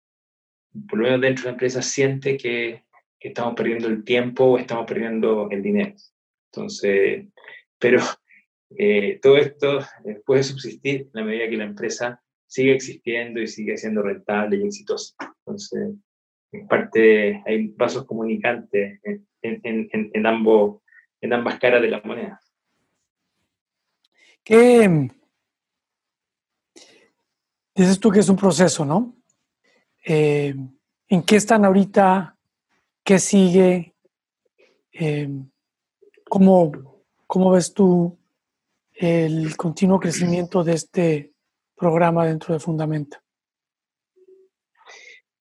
por 0.89 0.99
lo 0.99 1.05
menos 1.05 1.21
dentro 1.21 1.45
de 1.45 1.51
la 1.51 1.53
empresa, 1.53 1.83
siente 1.83 2.37
que, 2.37 2.83
que 3.21 3.29
estamos 3.29 3.55
perdiendo 3.55 3.89
el 3.89 4.03
tiempo 4.03 4.45
o 4.45 4.59
estamos 4.59 4.85
perdiendo 4.85 5.49
el 5.51 5.63
dinero. 5.63 5.95
Entonces, 6.51 7.27
pero 7.79 8.01
eh, 8.79 9.19
todo 9.21 9.37
esto 9.37 9.81
eh, 10.05 10.21
puede 10.25 10.43
subsistir 10.43 11.03
en 11.03 11.11
la 11.13 11.25
medida 11.25 11.49
que 11.49 11.57
la 11.57 11.65
empresa 11.65 12.23
sigue 12.47 12.75
existiendo 12.75 13.41
y 13.41 13.47
sigue 13.47 13.77
siendo 13.77 14.03
rentable 14.03 14.57
y 14.57 14.67
exitosa. 14.67 15.15
Entonces, 15.39 15.95
en 16.53 16.67
parte 16.67 17.43
hay 17.47 17.69
pasos 17.69 18.05
comunicantes 18.05 19.01
en, 19.03 19.27
en, 19.43 20.27
ambos, 20.27 20.83
en 21.21 21.33
ambas 21.33 21.59
caras 21.59 21.83
de 21.83 21.89
la 21.89 22.03
moneda. 22.05 22.41
¿Qué 24.45 25.09
dices 27.75 27.99
tú 27.99 28.11
que 28.11 28.21
es 28.21 28.29
un 28.29 28.37
proceso, 28.37 28.85
no? 28.85 29.17
Eh, 30.05 30.55
¿En 31.09 31.23
qué 31.23 31.37
están 31.37 31.65
ahorita? 31.65 32.37
¿Qué 33.05 33.19
sigue? 33.19 33.95
¿cómo, 36.29 36.71
¿Cómo 37.27 37.51
ves 37.51 37.73
tú 37.73 38.19
el 39.03 39.57
continuo 39.57 39.99
crecimiento 39.99 40.63
de 40.63 40.75
este 40.75 41.33
programa 41.75 42.25
dentro 42.25 42.55
de 42.55 42.61
Fundamenta? 42.61 43.21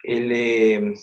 Eh, 0.03 0.93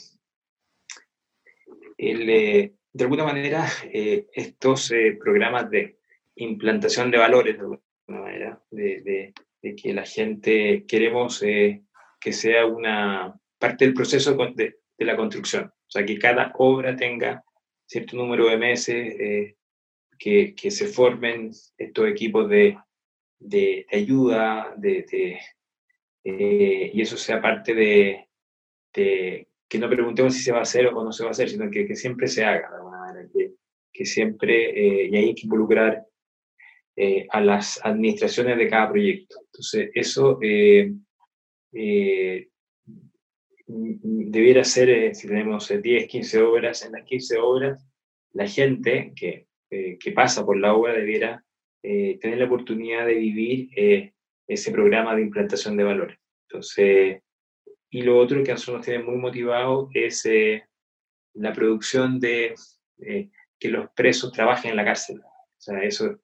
eh, 1.97 2.73
de 2.93 3.05
alguna 3.05 3.23
manera, 3.23 3.65
eh, 3.85 4.27
estos 4.33 4.93
programas 5.21 5.71
de 5.71 6.01
implantación 6.35 7.13
de 7.13 7.19
valores, 7.19 7.55
de 7.55 7.61
alguna 7.61 7.81
manera, 8.09 8.61
de, 8.73 9.33
que 9.63 9.95
la 9.95 10.05
gente 10.05 10.85
queremos 10.89 11.39
que 11.41 12.33
sea 12.33 12.67
una 12.67 13.39
parte 13.57 13.85
del 13.85 13.95
proceso 13.95 14.35
de, 14.35 14.81
de, 14.99 15.05
la 15.05 15.17
construcción, 15.17 15.67
o 15.67 15.91
sea, 15.91 16.05
que 16.05 16.19
cada 16.19 16.53
obra 16.59 16.97
tenga 16.97 17.45
cierto 17.87 18.17
número 18.17 18.49
de 18.49 18.57
meses 18.57 19.57
que, 20.19 20.55
que 20.55 20.71
se 20.71 20.87
formen 20.87 21.51
estos 21.77 22.09
equipos 22.09 22.49
de, 22.49 22.77
de, 23.39 23.87
ayuda, 23.91 24.75
de, 24.77 25.39
eh, 26.25 26.91
y 26.93 27.01
eso 27.01 27.17
sea 27.17 27.41
parte 27.41 27.75
de, 27.75 28.25
que 28.93 29.79
no 29.79 29.89
preguntemos 29.89 30.35
si 30.35 30.43
se 30.43 30.53
va 30.53 30.59
a 30.59 30.63
hacer 30.63 30.89
o 30.89 31.05
no 31.05 31.13
se 31.13 31.23
va 31.23 31.31
a 31.31 31.33
hacer, 31.33 31.49
sino 31.49 31.71
que, 31.71 31.87
que 31.87 31.95
siempre 31.95 32.27
se 32.27 32.45
haga 32.45 32.69
de 32.71 32.77
alguna 32.77 32.99
manera, 32.99 33.29
que, 33.33 33.53
que 33.93 34.05
siempre, 34.05 34.71
eh, 34.71 35.09
y 35.11 35.17
hay 35.17 35.35
que 35.35 35.43
involucrar 35.43 36.05
eh, 36.97 37.27
a 37.31 37.41
las 37.41 37.79
administraciones 37.85 38.59
de 38.59 38.69
cada 38.69 38.91
proyecto. 38.91 39.37
Entonces, 39.47 39.91
eso 39.95 40.39
debiera 43.67 44.65
ser, 44.65 45.15
si 45.15 45.29
tenemos 45.29 45.69
10, 45.69 46.09
15 46.09 46.43
obras, 46.43 46.85
en 46.85 46.93
las 46.93 47.05
15 47.05 47.39
obras, 47.39 47.87
la 48.33 48.49
gente 48.49 49.13
que 49.15 49.48
eh, 49.71 49.99
que 49.99 50.13
pasa 50.13 50.47
por 50.47 50.57
la 50.57 50.73
obra 50.73 50.95
debiera 50.95 51.45
eh, 51.83 52.19
tener 52.21 52.39
la 52.39 52.47
oportunidad 52.47 53.05
de 53.05 53.15
vivir 53.15 53.69
eh, 53.77 54.15
ese 54.47 54.73
programa 54.73 55.15
de 55.15 55.21
implantación 55.21 55.77
de 55.77 55.85
valores. 55.85 56.19
Entonces, 56.49 57.23
y 57.91 58.01
lo 58.03 58.19
otro 58.19 58.43
que 58.43 58.51
a 58.51 58.55
nosotros 58.55 58.79
nos 58.79 58.87
tiene 58.87 59.05
muy 59.05 59.17
motivado 59.17 59.91
es 59.93 60.27
la 61.35 61.53
producción 61.53 62.19
de 62.19 62.55
que 62.99 63.69
los 63.69 63.91
presos 63.91 64.33
trabajen 64.33 64.71
en 64.71 64.77
la 64.77 64.85
cárcel. 64.85 65.21
O 65.21 65.61
sea, 65.61 65.83
eso 65.83 66.19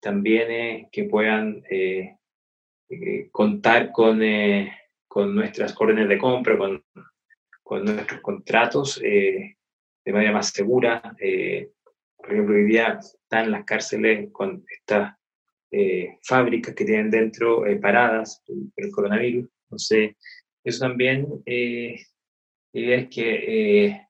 también 0.00 0.50
es 0.50 0.86
que 0.92 1.04
puedan 1.04 1.62
contar 3.32 3.92
con, 3.92 4.20
con 5.08 5.34
nuestras 5.34 5.74
órdenes 5.78 6.08
de 6.08 6.18
compra, 6.18 6.56
con, 6.56 6.84
con 7.62 7.84
nuestros 7.84 8.20
contratos 8.20 8.98
de 9.00 9.56
manera 10.06 10.32
más 10.32 10.48
segura, 10.48 11.14
por 12.20 12.32
ejemplo, 12.32 12.56
hoy 12.56 12.64
día 12.64 12.98
están 13.00 13.50
las 13.50 13.64
cárceles 13.64 14.30
con 14.32 14.64
estas 14.68 15.14
eh, 15.72 16.18
fábricas 16.22 16.74
que 16.74 16.84
tienen 16.84 17.10
dentro 17.10 17.64
eh, 17.66 17.76
paradas 17.76 18.42
por 18.46 18.56
el 18.84 18.90
coronavirus. 18.90 19.48
Entonces, 19.64 20.16
eso 20.64 20.80
también, 20.80 21.26
eh, 21.46 21.96
la 22.72 22.80
idea 22.80 22.96
es 22.98 23.08
que 23.08 24.00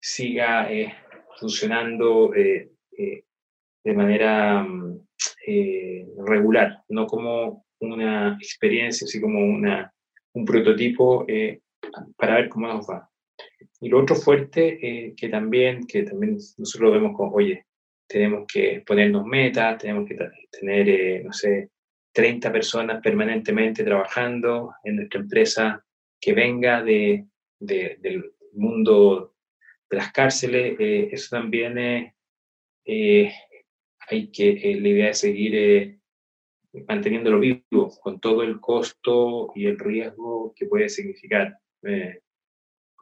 siga 0.00 0.68
funcionando 1.38 2.30
de 2.30 3.94
manera 3.94 4.62
mm, 4.62 5.06
regular, 6.26 6.82
no 6.88 7.06
como 7.06 7.66
una 7.80 8.36
experiencia, 8.40 9.04
así 9.04 9.20
como 9.20 9.40
una, 9.40 9.92
un 10.32 10.44
prototipo 10.44 11.26
para 12.16 12.36
ver 12.36 12.48
cómo 12.48 12.66
nos 12.66 12.88
va. 12.88 13.11
Y 13.82 13.88
lo 13.88 13.98
otro 13.98 14.14
fuerte, 14.14 14.78
eh, 14.80 15.14
que, 15.16 15.28
también, 15.28 15.84
que 15.88 16.04
también 16.04 16.38
nosotros 16.56 16.92
vemos 16.92 17.16
como, 17.16 17.32
oye, 17.32 17.66
tenemos 18.06 18.46
que 18.46 18.80
ponernos 18.86 19.26
metas, 19.26 19.76
tenemos 19.78 20.08
que 20.08 20.16
tener, 20.52 20.88
eh, 20.88 21.22
no 21.24 21.32
sé, 21.32 21.70
30 22.12 22.52
personas 22.52 23.02
permanentemente 23.02 23.82
trabajando 23.82 24.72
en 24.84 24.96
nuestra 24.96 25.20
empresa 25.20 25.84
que 26.20 26.32
venga 26.32 26.80
de, 26.80 27.26
del 27.58 28.32
mundo 28.52 29.34
de 29.90 29.96
las 29.96 30.12
cárceles. 30.12 30.76
Eh, 30.78 31.08
eso 31.10 31.34
también 31.36 31.76
hay 32.86 33.32
que, 34.32 34.78
la 34.80 34.88
idea 34.88 35.10
es 35.10 35.18
seguir 35.18 35.98
manteniéndolo 36.86 37.40
vivo 37.40 37.90
con 38.00 38.20
todo 38.20 38.44
el 38.44 38.60
costo 38.60 39.50
y 39.56 39.66
el 39.66 39.76
riesgo 39.76 40.54
que 40.54 40.66
puede 40.66 40.88
significar 40.88 41.58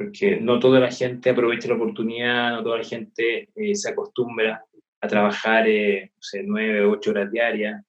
porque 0.00 0.40
no 0.40 0.58
toda 0.58 0.80
la 0.80 0.90
gente 0.90 1.28
aprovecha 1.28 1.68
la 1.68 1.74
oportunidad, 1.74 2.52
no 2.52 2.62
toda 2.62 2.78
la 2.78 2.84
gente 2.84 3.50
eh, 3.54 3.74
se 3.74 3.90
acostumbra 3.90 4.64
a 4.98 5.06
trabajar, 5.06 5.68
eh, 5.68 6.10
no 6.14 6.22
sé, 6.22 6.42
nueve, 6.42 6.86
ocho 6.86 7.10
horas 7.10 7.30
diarias. 7.30 7.84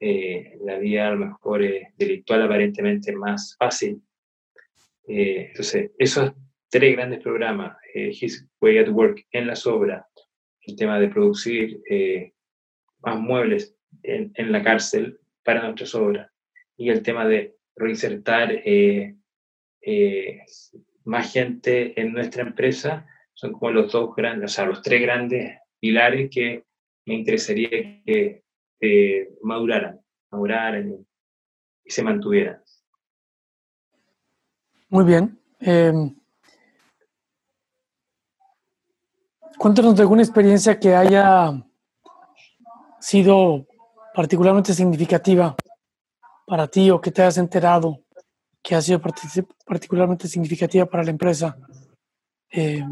Eh, 0.00 0.56
la 0.62 0.78
vida 0.78 1.08
a 1.08 1.10
lo 1.10 1.26
mejor 1.26 1.60
delictual 1.98 2.40
aparentemente 2.40 3.10
es 3.10 3.16
más 3.18 3.54
fácil. 3.58 4.00
entonces, 5.06 5.90
esos 5.98 6.32
tres 6.70 6.96
grandes 6.96 7.20
programas, 7.20 7.76
His 7.94 8.48
Way 8.62 8.78
at 8.78 8.88
Work 8.88 9.26
en 9.30 9.46
las 9.46 9.66
obras, 9.66 10.06
el 10.62 10.74
tema 10.74 10.98
de 10.98 11.08
producir 11.08 11.82
más 13.02 13.20
muebles 13.20 13.76
en, 14.02 14.32
en, 14.36 14.52
la 14.52 14.62
cárcel 14.62 15.20
para 15.44 15.62
nuestras 15.62 15.94
obras 15.94 16.30
y 16.78 16.88
el 16.88 17.02
tema 17.02 17.26
de 17.26 17.56
reinsertar 17.76 18.62
más 21.06 21.32
gente 21.32 21.98
en 22.00 22.12
nuestra 22.12 22.42
empresa, 22.42 23.06
son 23.32 23.52
como 23.52 23.70
los 23.70 23.92
dos 23.92 24.14
grandes, 24.14 24.52
o 24.52 24.54
sea, 24.54 24.66
los 24.66 24.82
tres 24.82 25.00
grandes 25.00 25.58
pilares 25.78 26.30
que 26.30 26.64
me 27.06 27.14
interesaría 27.14 27.68
que 28.04 28.42
maduraran, 29.42 30.00
maduraran 30.30 31.06
y, 31.84 31.90
se 31.90 32.02
mantuvieran. 32.02 32.60
Muy 34.88 35.04
bien. 35.04 35.38
Eh, 35.60 35.92
cuéntanos 39.56 39.94
de 39.94 40.02
alguna 40.02 40.22
experiencia 40.22 40.78
que 40.78 40.94
haya 40.94 41.52
sido 42.98 43.66
particularmente 44.12 44.74
significativa 44.74 45.54
para 46.46 46.66
ti 46.66 46.90
o 46.90 47.00
que 47.00 47.12
te 47.12 47.22
hayas 47.22 47.38
enterado 47.38 48.05
que 48.66 48.74
ha 48.74 48.80
sido 48.80 49.00
particularmente 49.64 50.26
significativa 50.26 50.86
para 50.86 51.04
la 51.04 51.12
empresa 51.12 51.56
eh, 52.50 52.82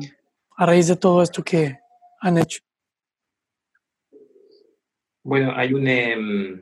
a 0.57 0.67
raíz 0.67 0.87
de 0.87 0.95
todo 0.95 1.21
esto 1.21 1.43
que 1.43 1.77
han 2.21 2.39
hecho? 2.39 2.61
Bueno, 5.25 5.53
hay 5.57 5.75
un... 5.75 5.89
Em, 5.89 6.61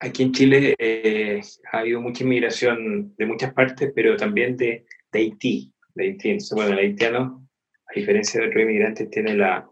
aquí 0.00 0.24
en 0.24 0.32
Chile 0.32 0.74
eh, 0.80 1.40
ha 1.70 1.78
habido 1.78 2.00
mucha 2.00 2.24
inmigración 2.24 3.14
de 3.16 3.26
muchas 3.26 3.54
partes, 3.54 3.92
pero 3.94 4.16
también 4.16 4.56
de, 4.56 4.84
de 5.12 5.18
Haití. 5.20 5.72
De 5.94 6.06
Haití. 6.06 6.38
bueno, 6.56 6.72
el 6.72 6.78
haitiano, 6.78 7.48
a 7.86 7.92
diferencia 7.94 8.40
de 8.40 8.48
otros 8.48 8.62
inmigrantes, 8.64 9.08
tiene 9.10 9.36
la, 9.36 9.70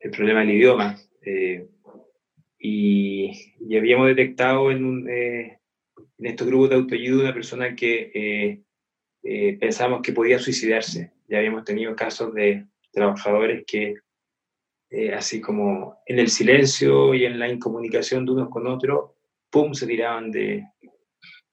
el 0.00 0.10
problema 0.10 0.40
del 0.40 0.50
idioma. 0.50 0.98
Eh, 1.22 1.66
y, 2.58 3.56
y, 3.58 3.78
habíamos 3.78 4.08
detectado 4.08 4.70
en 4.70 4.84
un, 4.84 5.08
en 6.20 6.26
estos 6.26 6.46
grupos 6.46 6.68
de 6.68 6.76
autoayuda 6.76 7.22
una 7.22 7.34
persona 7.34 7.74
que 7.74 8.10
eh, 8.14 8.62
eh, 9.22 9.56
pensamos 9.58 10.02
que 10.02 10.12
podía 10.12 10.38
suicidarse. 10.38 11.12
Ya 11.26 11.38
habíamos 11.38 11.64
tenido 11.64 11.96
casos 11.96 12.34
de 12.34 12.66
trabajadores 12.92 13.64
que, 13.66 13.94
eh, 14.90 15.14
así 15.14 15.40
como 15.40 16.02
en 16.06 16.18
el 16.18 16.28
silencio 16.28 17.14
y 17.14 17.24
en 17.24 17.38
la 17.38 17.48
incomunicación 17.48 18.26
de 18.26 18.32
unos 18.32 18.50
con 18.50 18.66
otros, 18.66 19.12
¡pum!, 19.48 19.72
se 19.72 19.86
tiraban 19.86 20.30
de, 20.30 20.66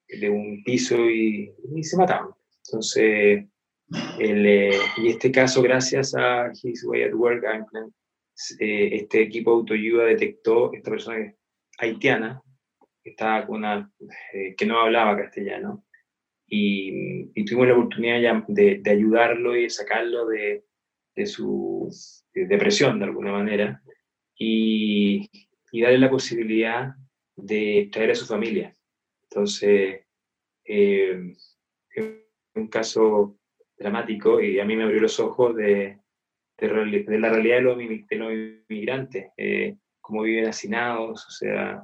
de 0.06 0.28
un 0.28 0.62
piso 0.62 1.08
y, 1.08 1.50
se 1.82 1.96
mataban. 1.96 2.28
Entonces, 2.66 3.46
y 4.18 5.08
este 5.08 5.32
caso, 5.32 5.62
gracias 5.62 6.14
a 6.14 6.50
His 6.62 6.84
Way 6.84 7.04
at 7.04 7.14
Work, 7.14 7.42
este 8.58 9.22
equipo 9.22 9.52
de 9.52 9.56
autoayuda 9.56 10.04
detectó 10.04 10.74
esta 10.74 10.90
persona 10.90 11.34
haitiana, 11.78 12.42
estaba 13.10 13.46
con 13.46 13.58
una, 13.58 13.90
que 14.56 14.66
no 14.66 14.80
hablaba 14.80 15.16
castellano, 15.16 15.84
y, 16.50 17.44
tuvimos 17.44 17.68
la 17.68 17.74
oportunidad 17.74 18.44
de, 18.48 18.80
de, 18.82 18.90
ayudarlo 18.90 19.56
y 19.56 19.68
sacarlo 19.68 20.26
de, 20.26 20.64
de 21.14 21.26
su 21.26 21.90
depresión 22.32 22.98
de 22.98 23.04
alguna 23.04 23.32
manera 23.32 23.82
y, 24.36 25.28
y, 25.72 25.80
darle 25.80 25.98
la 25.98 26.10
posibilidad 26.10 26.94
de 27.36 27.88
traer 27.92 28.12
a 28.12 28.14
su 28.14 28.26
familia. 28.26 28.74
Entonces, 29.24 30.06
eh, 30.64 31.34
un 32.54 32.68
caso 32.68 33.38
dramático 33.76 34.40
y 34.40 34.58
a 34.58 34.64
mí 34.64 34.76
me 34.76 34.84
abrió 34.84 35.00
los 35.00 35.20
ojos 35.20 35.54
de, 35.54 35.98
de, 36.56 37.18
la 37.18 37.30
realidad 37.30 37.56
de 37.56 37.62
los, 37.62 37.80
inmigrantes, 38.68 39.30
eh, 39.36 39.76
cómo 40.00 40.22
viven 40.22 40.48
hacinados, 40.48 41.26
o 41.26 41.30
sea, 41.30 41.82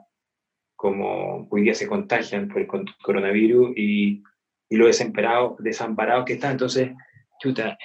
cómo 0.84 1.48
hoy 1.50 1.62
día 1.62 1.74
se 1.74 1.88
contagian 1.88 2.48
por 2.48 2.60
el 2.60 2.68
coronavirus 3.02 3.72
y 3.76 4.22
y 4.68 4.76
lo 4.76 4.86
desamparados, 4.86 5.56
desamparados 5.58 6.24
que 6.24 6.32
están. 6.34 6.52
Entonces, 6.52 6.90
chuta, 7.40 7.78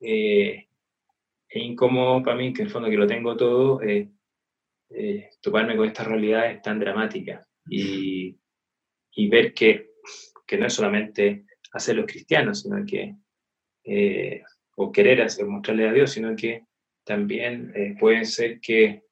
eh, 0.00 0.68
es 1.48 1.62
incómodo 1.62 2.22
para 2.22 2.36
mí, 2.36 2.52
que 2.52 2.62
en 2.62 2.68
el 2.68 2.72
fondo 2.72 2.88
que 2.88 2.96
lo 2.96 3.06
tengo 3.06 3.36
todo, 3.36 3.82
eh, 3.82 4.08
eh, 4.90 5.30
toparme 5.40 5.76
con 5.76 5.86
estas 5.86 6.06
realidades 6.06 6.62
tan 6.62 6.78
dramáticas 6.78 7.46
y, 7.68 8.38
y 9.12 9.28
ver 9.28 9.52
que, 9.52 9.90
que, 10.46 10.56
no 10.56 10.66
es 10.66 10.72
solamente 10.72 11.44
hacer 11.72 11.96
los 11.96 12.06
cristianos, 12.06 12.62
sino 12.62 12.84
que, 12.86 13.14
o 14.76 14.92
querer 14.92 15.22
hacer, 15.22 15.46
mostrarle 15.46 15.88
a 15.88 15.92
Dios, 15.92 16.12
sino 16.12 16.34
que 16.36 16.64
también 17.04 17.96
puede 17.98 18.24
ser 18.24 18.60
que 18.60 19.02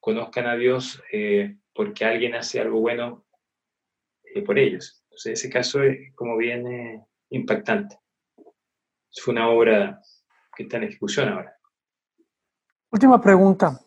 conozcan 0.00 0.46
a 0.46 0.56
Dios 0.56 1.02
porque 1.78 2.04
alguien 2.04 2.34
hace 2.34 2.60
algo 2.60 2.80
bueno 2.80 3.24
por 4.44 4.58
ellos 4.58 4.98
ese 5.26 5.50
caso 5.50 5.82
es 5.82 6.14
como 6.14 6.36
bien 6.36 7.04
impactante. 7.30 7.98
Fue 9.12 9.32
una 9.32 9.48
obra 9.48 10.00
que 10.54 10.62
está 10.62 10.76
en 10.76 10.84
ejecución 10.84 11.28
ahora. 11.28 11.56
Última 12.90 13.20
pregunta. 13.20 13.80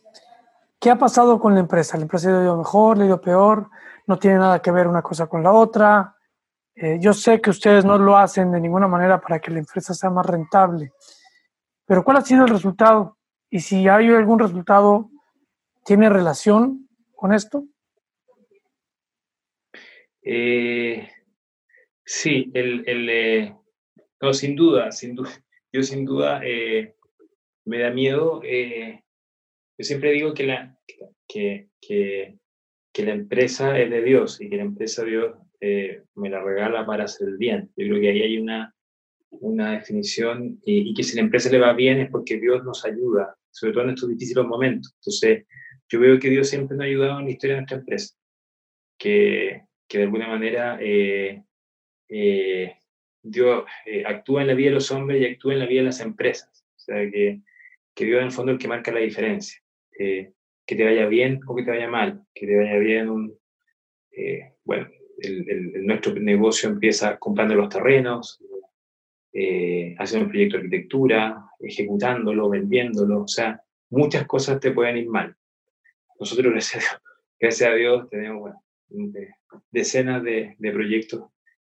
¿Qué 0.80 0.90
ha 0.90 0.98
pasado 0.98 1.40
con 1.40 1.54
la 1.54 1.62
empresa? 1.62 1.96
¿La 1.98 2.04
empresa 2.04 2.28
ha 2.30 2.44
ido 2.44 2.58
mejor, 2.58 2.98
le 2.98 3.04
ha 3.04 3.08
ido 3.08 3.22
peor? 3.22 3.70
¿No 4.08 4.18
tiene 4.18 4.40
nada 4.40 4.62
que 4.62 4.72
ver 4.72 4.88
una 4.88 5.02
cosa 5.02 5.28
con 5.28 5.44
la 5.44 5.54
otra? 5.54 6.16
Eh, 6.76 6.98
yo 7.00 7.14
sé 7.14 7.40
que 7.40 7.52
ustedes 7.52 7.86
no 7.86 7.98
lo 7.98 8.18
hacen 8.18 8.52
de 8.52 8.60
ninguna 8.60 8.88
manera 8.88 9.22
para 9.22 9.40
que 9.40 9.52
la 9.52 9.60
empresa 9.60 9.94
sea 9.94 10.10
más 10.10 10.26
rentable, 10.26 10.92
pero 11.86 12.04
¿cuál 12.04 12.18
ha 12.18 12.22
sido 12.22 12.46
el 12.46 12.50
resultado? 12.50 13.18
Y 13.50 13.60
si 13.60 13.88
hay 13.88 14.10
algún 14.10 14.40
resultado, 14.40 15.10
¿tiene 15.84 16.10
relación 16.10 16.90
con 17.14 17.34
esto? 17.34 17.66
Eh, 20.24 21.08
Sí, 22.14 22.52
el, 22.54 22.84
el 22.88 23.10
eh, 23.10 23.56
no, 24.22 24.34
sin 24.34 24.56
duda, 24.56 24.92
sin 24.92 25.16
duda. 25.16 25.30
Yo 25.72 25.82
sin 25.82 26.04
duda 26.04 26.42
eh, 26.44 26.96
me 27.66 27.80
da 27.80 27.90
miedo. 27.92 28.42
Eh, 28.44 29.02
yo 29.78 29.86
siempre 29.86 30.12
digo 30.12 30.34
que 30.34 30.44
la, 30.44 30.78
que, 31.26 31.70
que, 31.80 32.38
que, 32.92 33.06
la 33.06 33.14
empresa 33.14 33.80
es 33.80 33.90
de 33.90 34.04
Dios 34.04 34.42
y 34.42 34.50
que 34.50 34.58
la 34.58 34.64
empresa 34.64 35.06
Dios 35.06 35.38
me 35.62 36.30
la 36.30 36.44
regala 36.44 36.86
para 36.86 37.06
hacer 37.06 37.30
el 37.30 37.38
bien. 37.38 37.72
Yo 37.78 37.88
creo 37.88 38.02
que 38.02 38.10
ahí 38.10 38.22
hay 38.22 38.38
una, 38.38 38.76
una 39.30 39.72
definición 39.72 40.60
y, 40.66 40.90
y, 40.90 40.94
que 40.94 41.04
si 41.04 41.16
la 41.16 41.22
empresa 41.22 41.50
le 41.50 41.60
va 41.60 41.72
bien 41.72 42.02
es 42.02 42.12
porque 42.12 42.38
Dios 42.38 42.66
nos 42.66 42.84
ayuda, 42.84 43.38
sobre 43.50 43.72
todo 43.72 43.84
en 43.86 43.92
estos 43.92 44.10
difíciles 44.10 44.44
momentos. 44.44 44.94
Entonces, 44.98 45.46
yo 45.88 46.00
veo 46.02 46.20
que 46.20 46.30
Dios 46.30 46.50
siempre 46.50 46.76
nos 46.76 46.84
ha 46.84 46.88
ayudado 46.88 47.20
en 47.20 47.26
la 47.26 47.32
historia 47.32 47.56
de 47.56 47.62
nuestra 47.62 47.78
empresa, 47.78 48.16
que, 49.00 49.62
que 49.92 49.98
de 49.98 50.04
alguna 50.06 50.30
manera 50.30 50.78
eh, 50.80 51.44
Dios 53.22 53.66
eh, 53.86 54.06
actúa 54.06 54.42
en 54.42 54.48
la 54.48 54.54
vida 54.54 54.70
de 54.70 54.76
los 54.76 54.90
hombres 54.90 55.22
y 55.22 55.26
actúa 55.26 55.52
en 55.52 55.60
la 55.60 55.66
vida 55.66 55.82
de 55.82 55.88
las 55.88 56.00
empresas. 56.00 56.66
O 56.78 56.80
sea, 56.80 56.96
que, 57.12 57.42
que 57.94 58.06
Dios 58.06 58.22
en 58.22 58.28
el 58.28 58.32
fondo 58.32 58.54
es 58.54 58.56
el 58.56 58.62
que 58.62 58.70
marca 58.70 58.94
la 58.94 59.02
diferencia. 59.02 59.62
Eh, 60.00 60.32
que 60.66 60.76
te 60.78 60.86
vaya 60.86 61.08
bien 61.08 61.42
o 61.46 61.54
que 61.54 61.64
te 61.64 61.72
vaya 61.72 61.90
mal. 61.90 62.24
Que 62.34 62.48
te 62.48 62.56
vaya 62.56 62.78
bien 62.78 63.10
un... 63.10 63.38
bueno, 64.64 64.88
el, 65.18 65.86
nuestro 65.86 66.14
negocio 66.14 66.70
empieza 66.70 67.18
comprando 67.18 67.54
los 67.56 67.68
terrenos, 67.68 68.40
haciendo 69.98 70.26
un 70.26 70.32
proyecto 70.32 70.56
de 70.56 70.64
arquitectura, 70.64 71.50
ejecutándolo, 71.60 72.48
vendiéndolo. 72.48 73.24
O 73.24 73.28
sea, 73.28 73.62
muchas 73.90 74.26
cosas 74.26 74.62
te 74.62 74.72
pueden 74.72 74.96
ir 74.96 75.10
mal. 75.10 75.36
Nosotros, 76.18 76.54
gracias 76.54 76.86
gracias 77.42 77.70
a 77.70 77.74
Dios 77.74 78.10
tenemos 78.10 78.54
decenas 79.72 80.24
de, 80.24 80.56
de 80.58 80.72
proyectos 80.72 81.24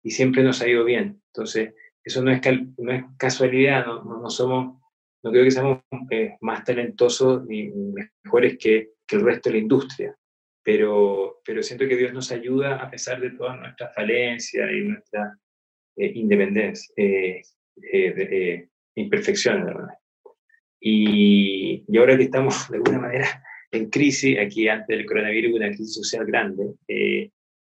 y 0.02 0.10
siempre 0.10 0.42
nos 0.42 0.62
ha 0.62 0.68
ido 0.68 0.84
bien. 0.84 1.20
Entonces, 1.32 1.74
eso 2.06 2.22
no 2.22 2.30
es, 2.30 2.40
no 2.78 2.92
es 2.92 3.04
casualidad, 3.18 3.84
no, 3.84 4.04
no, 4.04 4.30
somos, 4.30 4.80
no 5.24 5.30
creo 5.32 5.42
que 5.42 5.50
seamos 5.50 5.80
eh, 6.10 6.36
más 6.40 6.62
talentosos 6.62 7.44
ni 7.46 7.72
mejores 8.24 8.56
que, 8.58 8.90
que, 9.04 9.16
el 9.16 9.22
resto 9.22 9.48
de 9.48 9.56
la 9.56 9.62
industria, 9.62 10.16
pero, 10.62 11.40
pero 11.44 11.62
siento 11.64 11.88
que 11.88 11.96
Dios 11.96 12.12
nos 12.12 12.30
ayuda 12.30 12.76
a 12.76 12.88
pesar 12.88 13.20
de 13.20 13.30
todas 13.30 13.58
nuestras 13.58 13.92
falencias 13.92 14.70
y 14.70 14.80
nuestra 14.82 15.36
eh, 15.96 16.12
independencia, 16.14 16.94
eh, 16.96 17.42
eh 17.92 18.68
imperfecciones, 18.94 19.66
¿verdad? 19.66 19.94
Y, 20.80 21.84
y, 21.88 21.98
ahora 21.98 22.16
que 22.16 22.22
estamos 22.22 22.70
de 22.70 22.76
alguna 22.76 23.00
manera 23.00 23.42
en 23.70 23.90
crisis, 23.90 24.38
aquí 24.38 24.68
antes 24.68 24.96
del 24.96 25.06
coronavirus, 25.06 25.54
una 25.54 25.68
crisis 25.68 25.94
social 25.94 26.24
grande, 26.26 26.74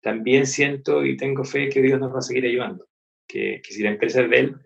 también 0.01 0.47
siento 0.47 1.05
y 1.05 1.17
tengo 1.17 1.45
fe 1.45 1.69
que 1.69 1.83
Dios 1.83 1.99
nos 1.99 2.15
va 2.15 2.19
a 2.19 2.23
seguir 2.23 2.45
ayudando, 2.45 2.87
que, 3.27 3.61
que 3.61 3.73
si 3.73 3.83
la 3.83 3.91
empresa 3.91 4.23
es 4.23 4.31
de 4.31 4.39
Él, 4.39 4.57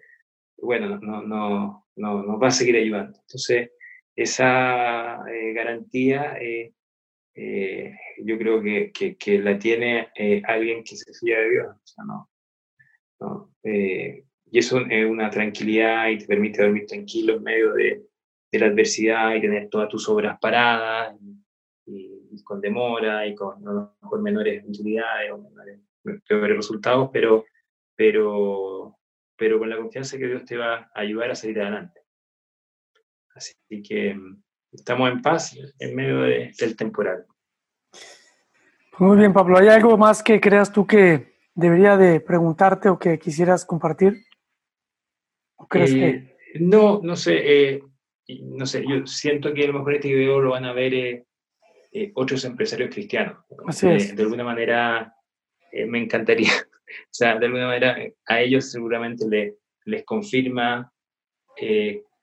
bueno, 0.59 0.99
no, 0.99 1.23
no, 1.23 1.87
no, 1.97 2.23
nos 2.23 2.43
va 2.43 2.49
a 2.49 2.51
seguir 2.51 2.77
ayudando. 2.77 3.19
Entonces, 3.21 3.71
esa 4.15 5.25
eh, 5.33 5.53
garantía 5.55 6.37
eh, 6.39 6.75
eh, 7.35 7.95
yo 8.23 8.37
creo 8.37 8.63
que, 8.63 8.93
que, 8.93 9.17
que 9.17 9.39
la 9.39 9.59
tiene 9.59 10.09
alguien 10.45 10.85
que 10.85 10.97
se 10.97 11.13
fía 11.15 11.39
de 11.39 11.51
Dios. 11.51 11.69
O 11.69 11.87
sea, 11.87 12.05
no, 12.05 12.31
no 13.21 13.51
y 14.53 14.59
eso 14.59 14.81
es 14.91 15.07
una 15.07 15.31
tranquilidad 15.31 16.09
y 16.09 16.19
te 16.19 16.27
permite 16.27 16.63
dormir 16.63 16.85
tranquilo 16.87 17.37
en 17.37 17.43
medio 17.43 17.73
de, 17.73 18.03
de 18.51 18.59
la 18.59 18.67
adversidad 18.67 19.35
y 19.35 19.41
tener 19.41 19.69
todas 19.69 19.89
tus 19.89 20.09
obras 20.09 20.39
paradas 20.41 21.17
y, 21.87 22.43
con 22.45 22.61
demora 22.61 23.27
y 23.27 23.35
con, 23.35 23.63
con 24.01 24.23
menores 24.23 24.65
utilidades 24.67 25.31
o 25.33 25.39
menores, 25.39 25.81
peores 26.27 26.57
resultados, 26.57 27.11
pero, 27.13 27.45
pero, 27.95 28.97
pero 29.37 29.59
con 29.59 29.69
la 29.69 29.77
confianza 29.77 30.17
que 30.17 30.27
Dios 30.27 30.45
te 30.45 30.57
va 30.57 30.91
a 30.95 31.01
ayudar 31.01 31.31
a 31.31 31.35
salir 31.35 31.61
adelante. 31.61 32.01
Así 33.35 33.55
que 33.83 34.15
mm, 34.15 34.43
estamos 34.73 35.11
en 35.11 35.23
paz 35.23 35.57
en 35.79 35.95
medio 35.95 36.23
del 36.23 36.77
temporal. 36.77 37.27
Muy 38.99 39.17
bien, 39.17 39.33
Pablo. 39.33 39.59
¿Hay 39.59 39.69
algo 39.69 39.97
más 39.97 40.23
que 40.23 40.41
creas 40.41 40.73
tú 40.73 40.87
que 40.87 41.35
debería 41.55 41.97
de 41.97 42.21
preguntarte 42.21 42.89
o 42.89 42.99
que 42.99 43.19
quisieras 43.19 43.65
compartir? 43.65 44.25
crees 45.69 45.93
que... 45.93 46.09
Eh, 46.09 46.37
no, 46.61 47.01
no 47.03 47.17
sé. 47.17 47.39
Eh, 47.43 47.83
no 48.43 48.67
sé, 48.67 48.85
yo 48.87 49.07
siento 49.07 49.53
que 49.53 49.65
a 49.65 49.67
lo 49.69 49.75
mejor 49.75 49.95
este 49.95 50.15
video 50.15 50.41
lo 50.41 50.51
van 50.51 50.65
a 50.65 50.73
ver 50.73 50.95
eh, 50.95 51.25
eh, 51.93 52.13
otros 52.15 52.45
empresarios 52.45 52.91
cristianos. 52.91 53.39
Eh, 53.83 54.13
de 54.15 54.23
alguna 54.23 54.45
manera 54.45 55.15
me 55.87 56.03
encantaría, 56.03 56.51
o 56.87 57.09
sea, 57.11 57.39
de 57.39 57.47
alguna 57.47 57.67
manera 57.67 57.97
a 58.27 58.41
ellos 58.41 58.71
seguramente 58.71 59.27
le, 59.29 59.57
les 59.85 60.05
confirma 60.05 60.93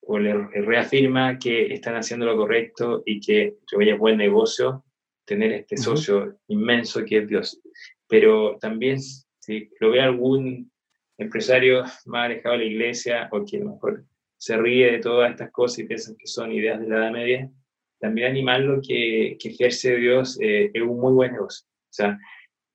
o 0.01 0.17
les 0.19 0.65
reafirma 0.65 1.37
que 1.37 1.73
están 1.73 1.95
haciendo 1.95 2.25
lo 2.25 2.37
correcto 2.37 3.03
y 3.05 3.19
que 3.19 3.57
es 3.79 3.97
buen 3.97 4.17
negocio 4.17 4.83
tener 5.25 5.51
este 5.51 5.77
socio 5.77 6.39
inmenso 6.47 7.03
que 7.05 7.19
es 7.19 7.27
Dios. 7.27 7.61
Pero 8.07 8.57
también, 8.59 8.99
si 9.01 9.69
lo 9.79 9.91
ve 9.91 10.01
algún 10.01 10.71
empresario 11.17 11.83
más 12.05 12.25
alejado 12.25 12.53
de 12.53 12.65
la 12.65 12.71
iglesia 12.71 13.29
o 13.31 13.43
que 13.45 13.57
a 13.57 13.59
lo 13.59 13.73
mejor 13.73 14.05
se 14.47 14.55
ríe 14.55 14.93
de 14.93 14.99
todas 14.99 15.29
estas 15.29 15.51
cosas 15.51 15.79
y 15.79 15.83
piensa 15.83 16.15
que 16.17 16.25
son 16.25 16.53
ideas 16.53 16.79
de 16.79 16.87
la 16.87 16.99
Edad 16.99 17.11
Media, 17.11 17.51
también 17.99 18.31
animarlo 18.31 18.79
que, 18.81 19.37
que 19.37 19.49
ejerce 19.49 19.97
Dios 19.97 20.39
eh, 20.41 20.71
es 20.73 20.81
un 20.81 21.01
muy 21.01 21.11
buen 21.11 21.33
negocio. 21.33 21.67
O 21.67 21.93
sea, 21.93 22.17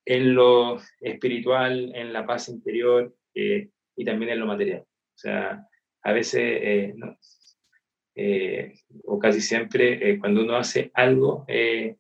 en 0.05 0.35
lo 0.35 0.79
espiritual, 1.01 1.91
en 1.95 2.13
la 2.13 2.27
paz 2.27 2.51
interior 2.51 3.15
eh, 3.35 3.71
y 3.97 4.05
también 4.05 4.33
en 4.33 4.41
lo 4.41 4.47
material. 4.47 4.83
O 4.83 5.19
sea, 5.19 5.67
a 6.03 6.13
veces, 6.13 6.95
eh, 8.17 8.75
o 9.05 9.19
casi 9.19 9.41
siempre, 9.41 10.19
cuando 10.19 10.43
uno 10.43 10.57
hace 10.57 10.91
algo 10.93 11.47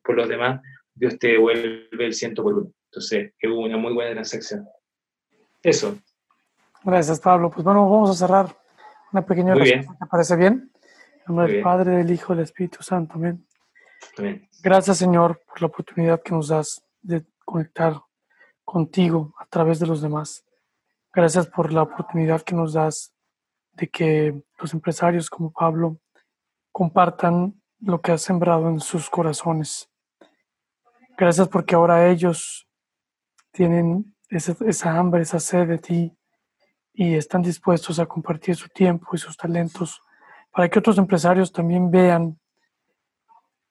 por 0.04 0.16
los 0.16 0.28
demás, 0.28 0.60
Dios 0.94 1.18
te 1.18 1.28
devuelve 1.28 1.88
el 1.98 2.12
ciento 2.12 2.42
por 2.42 2.58
uno. 2.58 2.72
Entonces, 2.90 3.32
es 3.38 3.50
una 3.50 3.78
muy 3.78 3.94
buena 3.94 4.12
transacción. 4.12 4.66
Eso. 5.62 5.96
Gracias, 6.84 7.20
Pablo. 7.20 7.50
Pues 7.50 7.64
bueno, 7.64 7.88
vamos 7.88 8.10
a 8.10 8.14
cerrar 8.14 8.61
Una 9.12 9.26
pequeña 9.26 9.52
oración. 9.52 9.86
¿Te 9.98 10.06
parece 10.06 10.36
bien? 10.36 10.72
En 11.14 11.22
nombre 11.34 11.52
del 11.52 11.62
Padre, 11.62 11.96
del 11.98 12.10
Hijo 12.10 12.34
del 12.34 12.44
Espíritu 12.44 12.82
Santo. 12.82 13.14
Amén. 13.14 13.46
Gracias, 14.62 14.98
Señor, 14.98 15.40
por 15.46 15.60
la 15.60 15.66
oportunidad 15.66 16.22
que 16.22 16.32
nos 16.32 16.48
das 16.48 16.82
de 17.02 17.24
conectar 17.44 18.00
contigo 18.64 19.34
a 19.38 19.46
través 19.46 19.78
de 19.78 19.86
los 19.86 20.00
demás. 20.00 20.44
Gracias 21.12 21.46
por 21.46 21.72
la 21.72 21.82
oportunidad 21.82 22.42
que 22.42 22.54
nos 22.54 22.72
das 22.72 23.12
de 23.72 23.88
que 23.88 24.42
los 24.58 24.72
empresarios 24.72 25.28
como 25.28 25.52
Pablo 25.52 25.98
compartan 26.70 27.60
lo 27.80 28.00
que 28.00 28.12
has 28.12 28.22
sembrado 28.22 28.68
en 28.68 28.80
sus 28.80 29.10
corazones. 29.10 29.90
Gracias 31.18 31.48
porque 31.48 31.74
ahora 31.74 32.08
ellos 32.08 32.66
tienen 33.50 34.14
esa, 34.30 34.56
esa 34.64 34.96
hambre, 34.96 35.22
esa 35.22 35.38
sed 35.38 35.68
de 35.68 35.78
ti 35.78 36.16
y 36.94 37.14
están 37.14 37.42
dispuestos 37.42 37.98
a 37.98 38.06
compartir 38.06 38.56
su 38.56 38.68
tiempo 38.68 39.08
y 39.12 39.18
sus 39.18 39.36
talentos 39.36 40.02
para 40.52 40.68
que 40.68 40.78
otros 40.78 40.98
empresarios 40.98 41.52
también 41.52 41.90
vean 41.90 42.38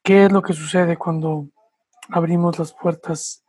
qué 0.03 0.26
es 0.26 0.32
lo 0.32 0.41
que 0.41 0.53
sucede 0.53 0.97
cuando 0.97 1.47
abrimos 2.09 2.57
las 2.57 2.74
puertas 2.74 3.43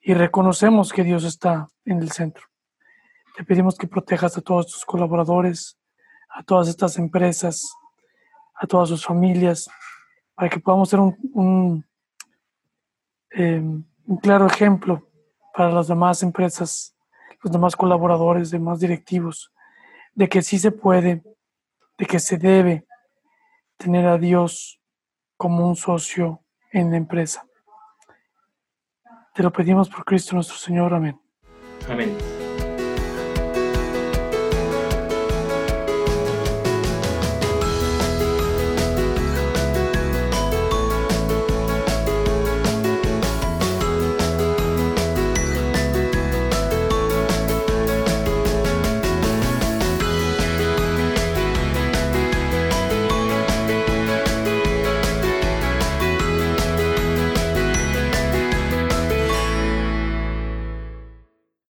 y 0.00 0.14
reconocemos 0.14 0.92
que 0.92 1.04
Dios 1.04 1.24
está 1.24 1.68
en 1.84 1.98
el 1.98 2.10
centro. 2.10 2.44
Te 3.36 3.44
pedimos 3.44 3.76
que 3.76 3.86
protejas 3.86 4.36
a 4.38 4.40
todos 4.40 4.66
tus 4.66 4.84
colaboradores, 4.84 5.78
a 6.30 6.42
todas 6.42 6.68
estas 6.68 6.96
empresas, 6.98 7.72
a 8.54 8.66
todas 8.66 8.88
sus 8.88 9.04
familias, 9.04 9.68
para 10.34 10.48
que 10.48 10.60
podamos 10.60 10.88
ser 10.88 11.00
un, 11.00 11.16
un, 11.34 11.86
em, 13.30 13.84
un 14.06 14.16
claro 14.16 14.46
ejemplo 14.46 15.06
para 15.54 15.70
las 15.70 15.88
demás 15.88 16.22
empresas, 16.22 16.94
los 17.42 17.52
demás 17.52 17.76
colaboradores, 17.76 18.50
demás 18.50 18.80
directivos, 18.80 19.52
de 20.14 20.28
que 20.28 20.42
sí 20.42 20.58
se 20.58 20.72
puede, 20.72 21.22
de 21.96 22.06
que 22.06 22.18
se 22.18 22.36
debe 22.36 22.86
tener 23.76 24.06
a 24.06 24.18
Dios 24.18 24.80
como 25.36 25.68
un 25.68 25.76
socio 25.76 26.42
en 26.72 26.90
la 26.90 26.96
empresa. 26.96 27.46
Te 29.34 29.42
lo 29.42 29.52
pedimos 29.52 29.88
por 29.88 30.04
Cristo 30.04 30.34
nuestro 30.34 30.56
Señor. 30.56 30.92
Amén. 30.92 31.18
Amén. 31.88 32.37